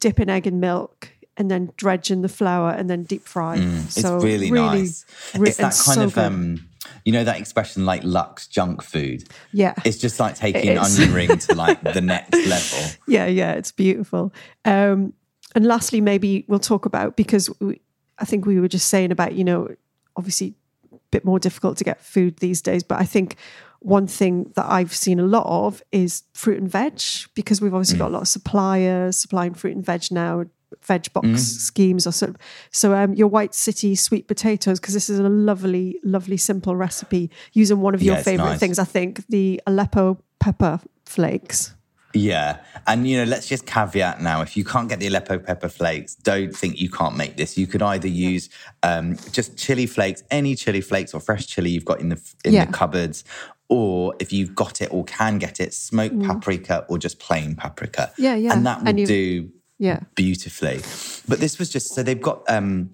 dip 0.00 0.20
in 0.20 0.30
egg 0.30 0.46
and 0.46 0.60
milk. 0.60 1.10
And 1.40 1.48
then 1.48 1.70
dredge 1.76 2.10
in 2.10 2.22
the 2.22 2.28
flour 2.28 2.70
and 2.72 2.90
then 2.90 3.04
deep 3.04 3.22
fry. 3.22 3.58
Mm, 3.58 3.84
It's 3.84 4.00
so 4.00 4.18
really, 4.18 4.50
nice. 4.50 5.04
re- 5.36 5.48
it's 5.50 5.58
that 5.58 5.72
kind 5.84 5.94
so 5.94 6.02
of 6.02 6.18
um, 6.18 6.66
you 7.04 7.12
know 7.12 7.22
that 7.22 7.38
expression 7.38 7.86
like 7.86 8.02
Lux 8.02 8.48
junk 8.48 8.82
food. 8.82 9.22
yeah. 9.52 9.74
It's 9.84 9.98
just 9.98 10.18
like 10.18 10.34
taking 10.34 10.68
an 10.70 10.78
onion 10.78 11.12
ring 11.14 11.38
to 11.38 11.54
like 11.54 11.80
the 11.84 12.00
next 12.14 12.34
level. 12.44 12.90
yeah 13.06 13.26
yeah 13.26 13.52
it's 13.52 13.70
beautiful 13.70 14.32
um 14.64 15.12
and 15.54 15.64
lastly 15.64 16.00
maybe 16.00 16.44
we'll 16.48 16.58
talk 16.58 16.86
about 16.86 17.16
because 17.16 17.48
we, 17.60 17.80
i 18.18 18.24
think 18.24 18.46
we 18.46 18.60
were 18.60 18.68
just 18.68 18.88
saying 18.88 19.10
about 19.12 19.34
you 19.34 19.44
know 19.44 19.68
obviously 20.16 20.54
a 20.92 20.96
bit 21.10 21.24
more 21.24 21.38
difficult 21.38 21.76
to 21.78 21.84
get 21.84 22.00
food 22.00 22.36
these 22.38 22.60
days 22.62 22.82
but 22.82 22.98
i 23.00 23.04
think 23.04 23.36
one 23.80 24.06
thing 24.06 24.50
that 24.56 24.66
i've 24.70 24.94
seen 24.94 25.20
a 25.20 25.24
lot 25.24 25.46
of 25.46 25.82
is 25.92 26.22
fruit 26.34 26.58
and 26.58 26.70
veg 26.70 27.00
because 27.34 27.60
we've 27.60 27.74
obviously 27.74 27.98
got 27.98 28.08
a 28.08 28.14
lot 28.14 28.22
of 28.22 28.28
suppliers 28.28 29.16
supplying 29.16 29.54
fruit 29.54 29.74
and 29.76 29.84
veg 29.84 30.02
now 30.10 30.44
veg 30.82 31.10
box 31.14 31.40
schemes 31.42 32.06
or 32.06 32.12
so. 32.12 32.34
So 32.72 32.94
um 32.94 33.14
your 33.14 33.28
white 33.28 33.54
city 33.54 33.94
sweet 33.94 34.28
potatoes 34.28 34.78
because 34.78 34.92
this 34.92 35.08
is 35.08 35.18
a 35.18 35.28
lovely 35.28 35.98
lovely 36.04 36.36
simple 36.36 36.76
recipe 36.76 37.30
using 37.54 37.80
one 37.80 37.94
of 37.94 38.02
your 38.02 38.14
Yeah, 38.14 38.18
it's 38.18 38.28
favorite 38.28 38.44
nice. 38.50 38.60
things 38.60 38.78
i 38.78 38.84
think 38.84 39.26
the 39.28 39.62
aleppo 39.66 40.18
pepper 40.40 40.80
flakes 41.06 41.74
Yeah. 42.14 42.58
And, 42.86 43.06
you 43.06 43.18
know, 43.18 43.24
let's 43.24 43.46
just 43.48 43.66
caveat 43.66 44.20
now 44.20 44.40
if 44.40 44.56
you 44.56 44.64
can't 44.64 44.88
get 44.88 44.98
the 44.98 45.06
Aleppo 45.08 45.38
pepper 45.38 45.68
flakes, 45.68 46.14
don't 46.14 46.54
think 46.56 46.80
you 46.80 46.88
can't 46.88 47.16
make 47.16 47.36
this. 47.36 47.58
You 47.58 47.66
could 47.66 47.82
either 47.82 48.08
use 48.08 48.48
um, 48.82 49.16
just 49.32 49.58
chili 49.58 49.86
flakes, 49.86 50.22
any 50.30 50.54
chili 50.54 50.80
flakes 50.80 51.12
or 51.14 51.20
fresh 51.20 51.46
chili 51.46 51.70
you've 51.70 51.84
got 51.84 52.00
in 52.00 52.08
the, 52.08 52.20
in 52.44 52.54
Yeah. 52.54 52.64
the 52.64 52.72
cupboards. 52.72 53.24
Or 53.68 54.14
if 54.18 54.32
you've 54.32 54.54
got 54.54 54.80
it 54.80 54.90
or 54.90 55.04
can 55.04 55.36
get 55.38 55.60
it, 55.60 55.74
smoked 55.74 56.22
paprika 56.22 56.86
or 56.88 56.96
just 56.96 57.18
plain 57.18 57.54
paprika. 57.54 58.10
Mm. 58.12 58.14
Yeah, 58.18 58.34
yeah. 58.36 58.52
And 58.54 58.66
that 58.66 58.80
will 58.80 58.88
And 58.88 59.06
do 59.06 59.50
yeah 59.78 60.00
beautifully. 60.14 60.80
But 61.28 61.40
this 61.40 61.58
was 61.58 61.68
just 61.68 61.94
so 61.94 62.02
they've 62.02 62.20
got 62.20 62.42
um, 62.48 62.90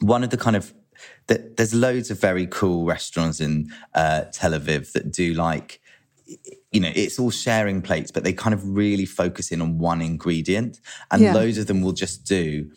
one 0.00 0.24
of 0.24 0.30
the 0.30 0.36
kind 0.36 0.56
of 0.56 0.74
that 1.28 1.56
there's 1.56 1.72
loads 1.72 2.10
of 2.10 2.20
very 2.20 2.46
cool 2.48 2.84
restaurants 2.84 3.40
in 3.40 3.70
uh, 3.94 4.22
Tel 4.32 4.50
Aviv 4.50 4.90
that 4.92 5.12
do 5.12 5.32
like 5.34 5.80
you 6.72 6.80
know 6.80 6.90
it's 6.94 7.18
all 7.18 7.30
sharing 7.30 7.82
plates, 7.82 8.10
but 8.10 8.24
they 8.24 8.32
kind 8.32 8.54
of 8.54 8.66
really 8.66 9.06
focus 9.06 9.50
in 9.52 9.60
on 9.62 9.78
one 9.78 10.00
ingredient, 10.02 10.80
and 11.10 11.22
Yeah. 11.22 11.32
loads 11.34 11.58
of 11.58 11.66
them 11.66 11.82
will 11.82 11.92
just 11.92 12.24
do 12.24 12.70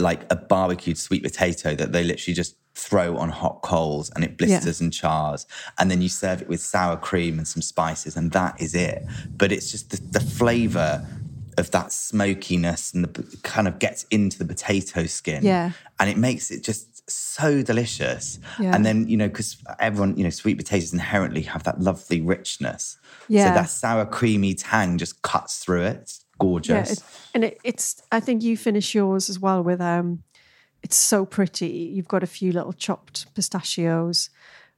like 0.00 0.22
a 0.30 0.36
barbecued 0.36 0.96
sweet 0.98 1.22
potato 1.22 1.74
that 1.74 1.92
they 1.92 2.02
literally 2.02 2.34
just 2.34 2.56
throw 2.74 3.18
on 3.18 3.28
hot 3.28 3.60
coals 3.60 4.10
and 4.14 4.24
it 4.24 4.38
blisters 4.38 4.80
and 4.80 4.90
chars. 4.90 5.44
And 5.78 5.90
then 5.90 6.00
you 6.00 6.08
serve 6.08 6.40
it 6.40 6.48
with 6.48 6.62
sour 6.62 6.96
cream 6.96 7.36
and 7.36 7.46
some 7.46 7.60
spices 7.60 8.16
and 8.16 8.32
that 8.32 8.58
is 8.58 8.74
it. 8.74 9.04
But 9.36 9.52
it's 9.52 9.70
just 9.70 9.90
the, 9.90 10.18
the 10.18 10.24
flavor 10.24 11.06
of 11.58 11.70
that 11.72 11.92
smokiness 11.92 12.94
and 12.94 13.04
the 13.04 13.36
kind 13.42 13.68
of 13.68 13.78
gets 13.78 14.04
into 14.10 14.38
the 14.38 14.46
potato 14.46 15.04
skin. 15.04 15.44
Yeah. 15.44 15.72
and 16.00 16.08
it 16.08 16.16
makes 16.16 16.50
it 16.50 16.64
just 16.64 16.86
so 17.08 17.62
delicious 17.62 18.38
Yeah. 18.58 18.74
and 18.74 18.86
then 18.86 19.08
you 19.08 19.16
know 19.16 19.28
because 19.28 19.56
everyone 19.80 20.16
you 20.16 20.24
know 20.24 20.30
sweet 20.30 20.56
potatoes 20.56 20.92
inherently 20.92 21.42
have 21.42 21.64
that 21.64 21.80
lovely 21.80 22.20
richness 22.20 22.96
Yeah. 23.28 23.48
so 23.48 23.54
that 23.54 23.70
sour 23.70 24.06
creamy 24.06 24.54
tang 24.54 24.98
just 24.98 25.20
cuts 25.22 25.58
through 25.64 25.82
it 25.82 25.96
it's 26.02 26.24
gorgeous 26.38 26.88
Yeah, 26.88 26.92
it, 26.92 27.02
and 27.34 27.44
it, 27.44 27.58
it's. 27.64 28.02
I 28.12 28.20
think 28.20 28.42
you 28.42 28.56
finish 28.56 28.94
yours 28.94 29.28
as 29.30 29.38
well 29.38 29.62
with. 29.62 29.80
um 29.80 30.22
It's 30.82 30.96
so 30.96 31.24
pretty. 31.24 31.92
You've 31.94 32.08
got 32.08 32.22
a 32.24 32.26
few 32.26 32.50
little 32.52 32.72
chopped 32.72 33.32
pistachios 33.34 34.30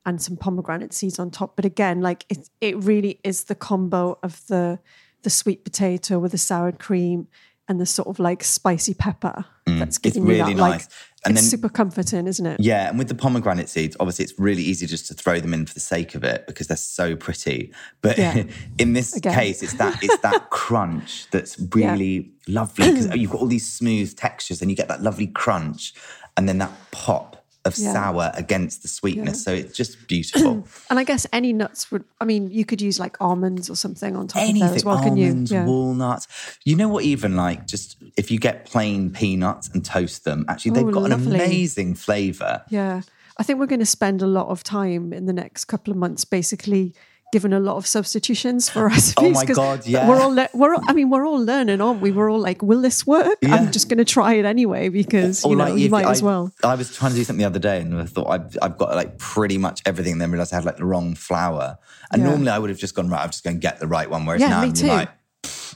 and 0.04 0.20
some 0.20 0.36
pomegranate 0.36 0.92
seeds 0.92 1.18
on 1.18 1.30
top. 1.30 1.56
But 1.56 1.64
again, 1.64 2.02
like 2.02 2.26
it, 2.28 2.50
it 2.60 2.76
really 2.84 3.20
is 3.24 3.44
the 3.44 3.54
combo 3.54 4.18
of 4.22 4.46
the 4.48 4.78
the 5.22 5.30
sweet 5.30 5.64
potato 5.64 6.18
with 6.18 6.32
the 6.32 6.38
sour 6.38 6.72
cream 6.72 7.28
and 7.66 7.80
the 7.80 7.86
sort 7.86 8.08
of 8.08 8.18
like 8.18 8.44
spicy 8.44 8.92
pepper 8.94 9.46
that's 9.64 9.78
Mm, 9.78 9.82
it's 9.86 9.98
giving 9.98 10.22
you 10.24 10.28
really 10.28 10.54
that 10.54 10.60
like. 10.60 10.82
And 11.24 11.32
it's 11.36 11.42
then- 11.42 11.50
super 11.50 11.68
comforting, 11.68 12.26
isn't 12.26 12.44
it? 12.44 12.60
Yeah, 12.60 12.88
and 12.88 12.98
with 12.98 13.08
the 13.08 13.14
pomegranate 13.14 13.68
seeds, 13.68 13.96
obviously 13.98 14.24
it's 14.24 14.38
really 14.38 14.62
easy 14.62 14.86
just 14.86 15.06
to 15.08 15.14
throw 15.14 15.40
them 15.40 15.54
in 15.54 15.66
for 15.66 15.74
the 15.74 15.80
sake 15.80 16.14
of 16.14 16.22
it 16.24 16.46
because 16.46 16.66
they're 16.66 16.76
so 16.76 17.16
pretty. 17.16 17.72
But 18.02 18.18
Yeah. 18.18 18.44
in 18.78 18.92
this 18.92 19.16
Again. 19.16 19.34
case, 19.34 19.62
it's 19.62 19.74
that 19.74 20.02
it's 20.02 20.18
that 20.18 20.50
crunch 20.50 21.26
that's 21.30 21.58
really 21.74 22.30
lovely 22.46 22.90
because 22.90 23.14
you've 23.16 23.30
got 23.30 23.40
all 23.40 23.46
these 23.46 23.66
smooth 23.70 24.14
textures 24.16 24.60
and 24.60 24.70
you 24.70 24.76
get 24.76 24.88
that 24.88 25.02
lovely 25.02 25.26
crunch 25.28 25.94
and 26.36 26.48
then 26.48 26.58
that 26.58 26.72
pop 26.90 27.43
of 27.64 27.76
Yeah. 27.78 27.92
sour 27.92 28.30
against 28.34 28.82
the 28.82 28.88
sweetness. 28.88 29.42
So 29.42 29.52
it's 29.52 29.76
just 29.76 30.06
beautiful. 30.06 30.66
And 30.90 30.98
I 30.98 31.04
guess 31.04 31.26
any 31.32 31.52
nuts 31.52 31.90
would. 31.90 32.04
I 32.20 32.24
mean, 32.24 32.50
you 32.50 32.64
could 32.64 32.80
use 32.82 33.00
like 33.00 33.16
almonds 33.20 33.70
or 33.70 33.76
something 33.76 34.14
on 34.16 34.28
top 34.28 34.36
of 34.42 34.46
there 34.46 34.50
Anything, 34.50 34.76
as 34.76 34.84
well. 34.84 34.98
Can 35.02 35.16
you? 35.16 35.28
almonds, 35.28 35.52
walnuts. 35.52 36.28
You 36.64 36.76
know 36.76 36.88
what? 36.88 37.04
Even 37.04 37.36
like 37.36 37.66
just 37.66 37.96
if 38.16 38.30
you 38.30 38.38
get 38.38 38.66
plain 38.66 39.10
peanuts 39.10 39.68
and 39.68 39.84
toast 39.84 40.24
them, 40.24 40.44
actually 40.48 40.72
they've 40.72 40.86
Oh, 40.88 40.90
got 40.92 41.10
lovely. 41.10 41.34
an 41.36 41.40
amazing 41.40 41.94
flavour. 41.94 42.62
Yeah. 42.68 43.02
I 43.36 43.42
think 43.42 43.58
we're 43.58 43.66
going 43.66 43.80
to 43.80 43.86
spend 43.86 44.22
a 44.22 44.26
lot 44.28 44.48
of 44.48 44.62
time 44.62 45.12
in 45.12 45.26
the 45.26 45.32
next 45.32 45.64
couple 45.64 45.90
of 45.90 45.96
months 45.96 46.24
basically 46.24 46.94
given 47.34 47.52
a 47.52 47.58
lot 47.58 47.76
of 47.76 47.84
substitutions 47.84 48.68
for 48.68 48.84
recipes. 48.94 49.14
Oh 49.18 49.30
my 49.40 49.44
God, 49.44 49.84
yeah. 49.86 50.08
We're 50.08 50.20
all, 50.20 50.32
le- 50.32 50.48
we're 50.54 50.72
all, 50.74 50.82
I 50.86 50.92
mean, 50.92 51.10
we're 51.10 51.26
all 51.26 51.42
learning, 51.44 51.80
aren't 51.80 52.00
we? 52.00 52.12
We're 52.12 52.30
all 52.30 52.38
like, 52.38 52.62
will 52.62 52.80
this 52.80 53.04
work? 53.04 53.38
Yeah. 53.42 53.56
I'm 53.56 53.72
just 53.72 53.88
going 53.88 53.98
to 53.98 54.04
try 54.04 54.34
it 54.34 54.44
anyway 54.44 54.88
because, 54.88 55.44
Or 55.44 55.50
you 55.50 55.56
know, 55.56 55.64
like 55.70 55.78
you 55.82 55.90
might 55.90 56.06
I, 56.06 56.12
as 56.12 56.22
well. 56.22 56.52
I 56.62 56.76
was 56.76 56.94
trying 56.96 57.10
to 57.10 57.16
do 57.16 57.24
something 57.24 57.40
the 57.40 57.46
other 57.46 57.58
day 57.58 57.80
and 57.80 58.00
I 58.00 58.04
thought 58.04 58.28
I've, 58.28 58.56
I've 58.62 58.78
got 58.78 58.94
like 58.94 59.18
pretty 59.18 59.58
much 59.58 59.82
everything, 59.84 60.12
and 60.12 60.20
then 60.20 60.30
realized 60.30 60.52
I 60.52 60.56
had 60.56 60.64
like 60.64 60.76
the 60.76 60.84
wrong 60.84 61.16
flour. 61.16 61.76
And 62.12 62.22
Yeah. 62.22 62.28
normally 62.28 62.50
I 62.50 62.58
would 62.60 62.70
have 62.70 62.78
just 62.78 62.94
gone 62.94 63.08
right. 63.10 63.22
I'm 63.22 63.30
just 63.30 63.42
going 63.42 63.56
to 63.56 63.60
get 63.60 63.80
the 63.80 63.88
right 63.88 64.08
one. 64.08 64.24
Whereas 64.26 64.40
Yeah, 64.40 64.50
now 64.50 64.60
me 64.62 64.68
I'm 64.68 64.74
too. 64.74 64.86
like, 64.86 65.08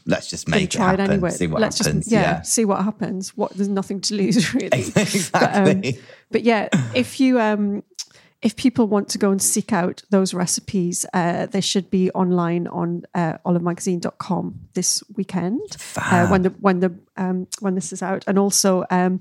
let's 0.07 0.31
just 0.31 0.47
make 0.49 0.62
it 0.62 0.71
try 0.71 0.90
happen. 0.90 1.01
it 1.07 1.11
anyway. 1.14 1.31
See 1.31 1.49
what 1.49 1.61
Let's 1.61 1.79
happens. 1.79 2.05
just 2.05 2.12
yeah, 2.12 2.42
see 2.42 2.64
what 2.64 2.85
happens. 2.85 3.37
What 3.37 3.51
there's 3.55 3.68
nothing 3.68 4.01
to 4.03 4.14
lose 4.14 4.55
really. 4.61 4.68
exactly. 4.73 5.31
But, 5.33 5.55
um, 5.97 6.03
but 6.31 6.42
yeah, 6.44 6.68
if 6.94 7.18
you 7.18 7.40
um 7.40 7.83
if 8.40 8.55
people 8.55 8.87
want 8.87 9.09
to 9.09 9.18
go 9.18 9.31
and 9.31 9.42
seek 9.42 9.72
out 9.72 10.03
those 10.11 10.33
recipes, 10.33 11.05
uh, 11.12 11.46
they 11.46 11.61
should 11.61 11.90
be 11.90 12.11
online 12.12 12.68
on 12.68 13.03
uh, 13.14 13.38
olivemagazine.com 13.44 14.61
this 14.74 15.03
weekend 15.16 15.77
uh, 15.96 16.29
when 16.29 16.42
the 16.42 16.51
when 16.61 16.81
the 16.81 16.94
um, 17.16 17.48
when 17.61 17.74
this 17.74 17.92
is 17.92 18.03
out, 18.03 18.24
and 18.29 18.38
also 18.38 18.85
um, 18.90 19.18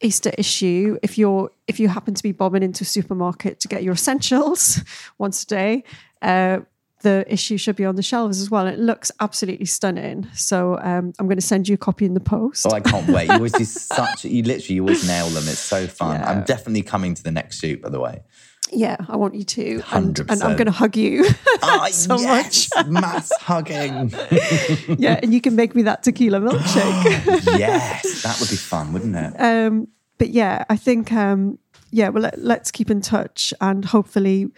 Easter 0.00 0.32
issue. 0.38 0.98
If 1.02 1.18
you're 1.18 1.50
if 1.68 1.78
you 1.78 1.88
happen 1.88 2.14
to 2.14 2.22
be 2.22 2.32
bobbing 2.32 2.62
into 2.62 2.82
a 2.82 2.86
supermarket 2.86 3.60
to 3.60 3.68
get 3.68 3.82
your 3.82 3.94
essentials 3.94 4.82
once 5.18 5.42
a 5.42 5.46
day. 5.46 5.84
Uh, 6.22 6.60
the 7.04 7.24
issue 7.28 7.58
should 7.58 7.76
be 7.76 7.84
on 7.84 7.96
the 7.96 8.02
shelves 8.02 8.40
as 8.40 8.50
well. 8.50 8.66
It 8.66 8.78
looks 8.78 9.12
absolutely 9.20 9.66
stunning. 9.66 10.26
So 10.32 10.78
um, 10.78 11.12
I'm 11.18 11.26
going 11.26 11.36
to 11.36 11.46
send 11.46 11.68
you 11.68 11.74
a 11.74 11.78
copy 11.78 12.06
in 12.06 12.14
the 12.14 12.20
post. 12.20 12.66
Oh, 12.66 12.74
I 12.74 12.80
can't 12.80 13.06
wait. 13.08 13.26
You 13.28 13.34
always 13.34 13.52
do 13.52 13.64
such, 13.64 14.24
you 14.24 14.42
literally 14.42 14.76
you 14.76 14.82
always 14.82 15.06
nail 15.06 15.28
them. 15.28 15.44
It's 15.46 15.58
so 15.58 15.86
fun. 15.86 16.18
Yeah. 16.18 16.30
I'm 16.30 16.44
definitely 16.44 16.82
coming 16.82 17.14
to 17.14 17.22
the 17.22 17.30
next 17.30 17.60
shoot, 17.60 17.82
by 17.82 17.90
the 17.90 18.00
way. 18.00 18.22
Yeah, 18.70 18.96
I 19.08 19.16
want 19.16 19.34
you 19.34 19.44
to. 19.44 19.82
And, 19.92 20.18
and 20.18 20.42
I'm 20.42 20.56
going 20.56 20.66
to 20.66 20.72
hug 20.72 20.96
you 20.96 21.24
Oh, 21.62 21.88
so 21.92 22.18
yes, 22.18 22.68
mass 22.86 23.30
hugging. 23.40 24.12
Yeah, 24.98 25.20
and 25.22 25.32
you 25.32 25.40
can 25.40 25.54
make 25.56 25.74
me 25.74 25.82
that 25.82 26.02
tequila 26.02 26.40
milkshake. 26.40 27.44
yes, 27.58 28.22
that 28.22 28.38
would 28.40 28.50
be 28.50 28.56
fun, 28.56 28.92
wouldn't 28.92 29.16
it? 29.16 29.40
um, 29.40 29.88
but 30.18 30.30
yeah, 30.30 30.64
I 30.70 30.76
think, 30.76 31.12
um, 31.12 31.58
yeah, 31.90 32.08
well, 32.08 32.22
let, 32.22 32.38
let's 32.38 32.70
keep 32.70 32.90
in 32.90 33.00
touch 33.00 33.52
and 33.60 33.84
hopefully 33.84 34.50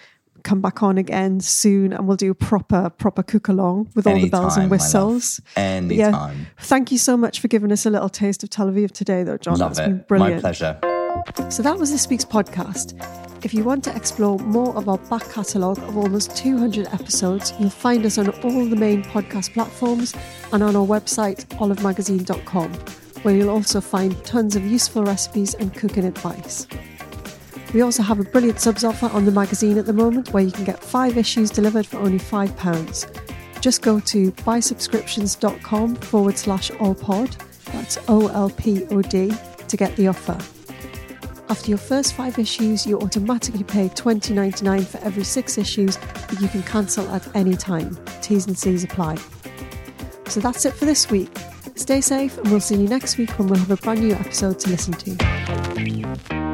come 0.43 0.61
back 0.61 0.83
on 0.83 0.97
again 0.97 1.41
soon 1.41 1.93
and 1.93 2.07
we'll 2.07 2.17
do 2.17 2.31
a 2.31 2.35
proper, 2.35 2.89
proper 2.91 3.23
cook 3.23 3.49
along 3.49 3.91
with 3.95 4.07
all 4.07 4.15
the 4.15 4.29
bells 4.29 4.57
and 4.57 4.65
Anytime, 4.65 4.71
whistles. 4.71 5.41
But 5.55 5.93
yeah, 5.93 6.35
thank 6.61 6.93
you 6.93 6.99
so 6.99 7.17
much 7.17 7.41
for 7.41 7.49
giving 7.49 7.73
us 7.73 7.85
a 7.85 7.91
little 7.91 8.09
taste 8.09 8.45
of 8.45 8.51
Tel 8.51 8.69
Aviv 8.69 8.93
today, 8.93 9.25
though, 9.25 9.39
John. 9.39 9.59
Love 9.59 9.75
That's 9.75 9.89
it. 9.89 9.91
been 9.91 10.05
brilliant. 10.07 10.37
My 10.37 10.41
pleasure. 10.41 10.79
So 11.51 11.63
that 11.63 11.79
was 11.79 11.91
this 11.91 12.09
week's 12.09 12.25
podcast. 12.25 12.95
If 13.45 13.55
you 13.55 13.63
want 13.65 13.85
to 13.85 13.95
explore 13.95 14.39
more 14.41 14.77
of 14.77 14.89
our 14.89 14.99
back 14.99 15.31
catalogue 15.31 15.79
of 15.79 15.97
almost 15.97 16.37
200 16.37 16.89
episodes, 16.89 17.53
you'll 17.59 17.71
find 17.71 18.05
us 18.05 18.19
on 18.19 18.29
all 18.43 18.65
the 18.67 18.77
main 18.77 19.05
podcast 19.05 19.55
platforms 19.55 20.15
and 20.53 20.63
on 20.63 20.75
our 20.75 20.87
website, 20.87 21.45
olivemagazine.com, 21.59 22.73
where 23.23 23.35
you'll 23.37 23.51
also 23.51 23.81
find 23.81 24.23
tons 24.25 24.57
of 24.57 24.65
useful 24.65 25.05
recipes 25.05 25.55
and 25.55 25.75
cooking 25.75 26.05
advice. 26.05 26.67
We 27.73 27.83
also 27.83 28.03
have 28.03 28.21
a 28.21 28.25
brilliant 28.25 28.59
subs 28.59 28.85
offer 28.85 29.07
on 29.07 29.25
the 29.25 29.33
magazine 29.33 29.79
at 29.79 29.87
the 29.87 29.93
moment 29.93 30.33
where 30.33 30.43
you 30.43 30.53
can 30.53 30.65
get 30.65 30.83
five 30.83 31.17
issues 31.17 31.51
delivered 31.51 31.87
for 31.87 31.99
only 31.99 32.19
£5. 32.19 33.61
Just 33.61 33.83
go 33.83 34.01
to 34.01 34.33
buysubscriptions.com 34.33 35.97
forward 35.97 36.39
slash 36.39 36.71
olpod, 36.73 37.37
that's 37.73 37.99
O 38.09 38.29
L 38.29 38.51
P 38.51 38.87
O 38.87 39.03
D, 39.03 39.33
to 39.69 39.77
get 39.77 39.95
the 39.97 40.09
offer. 40.09 40.56
After 41.49 41.71
your 41.71 41.79
first 41.79 42.15
five 42.15 42.39
issues, 42.39 42.87
you 42.87 42.99
automatically 42.99 43.63
pay 43.63 43.89
$20.99 43.89 44.85
for 44.85 44.99
every 44.99 45.25
six 45.25 45.59
issues, 45.59 45.97
but 46.29 46.41
you 46.41 46.49
can 46.49 46.63
cancel 46.65 47.09
at 47.11 47.35
any 47.37 47.57
time. 47.57 47.97
T's 48.21 48.47
and 48.47 48.59
C's 48.59 48.83
apply. 48.83 49.17
So 50.27 50.41
that's 50.41 50.65
it 50.65 50.75
for 50.75 50.87
this 50.87 51.09
week. 51.11 51.31
Stay 51.77 52.01
safe, 52.01 52.37
and 52.39 52.51
we'll 52.51 52.61
see 52.61 52.77
you 52.77 52.89
next 52.89 53.17
week 53.17 53.31
when 53.39 53.49
we'll 53.49 53.61
have 53.61 53.71
a 53.71 53.77
brand 53.77 54.01
new 54.01 54.15
episode 54.15 54.59
to 54.61 54.71
listen 54.71 54.95
to. 54.95 56.46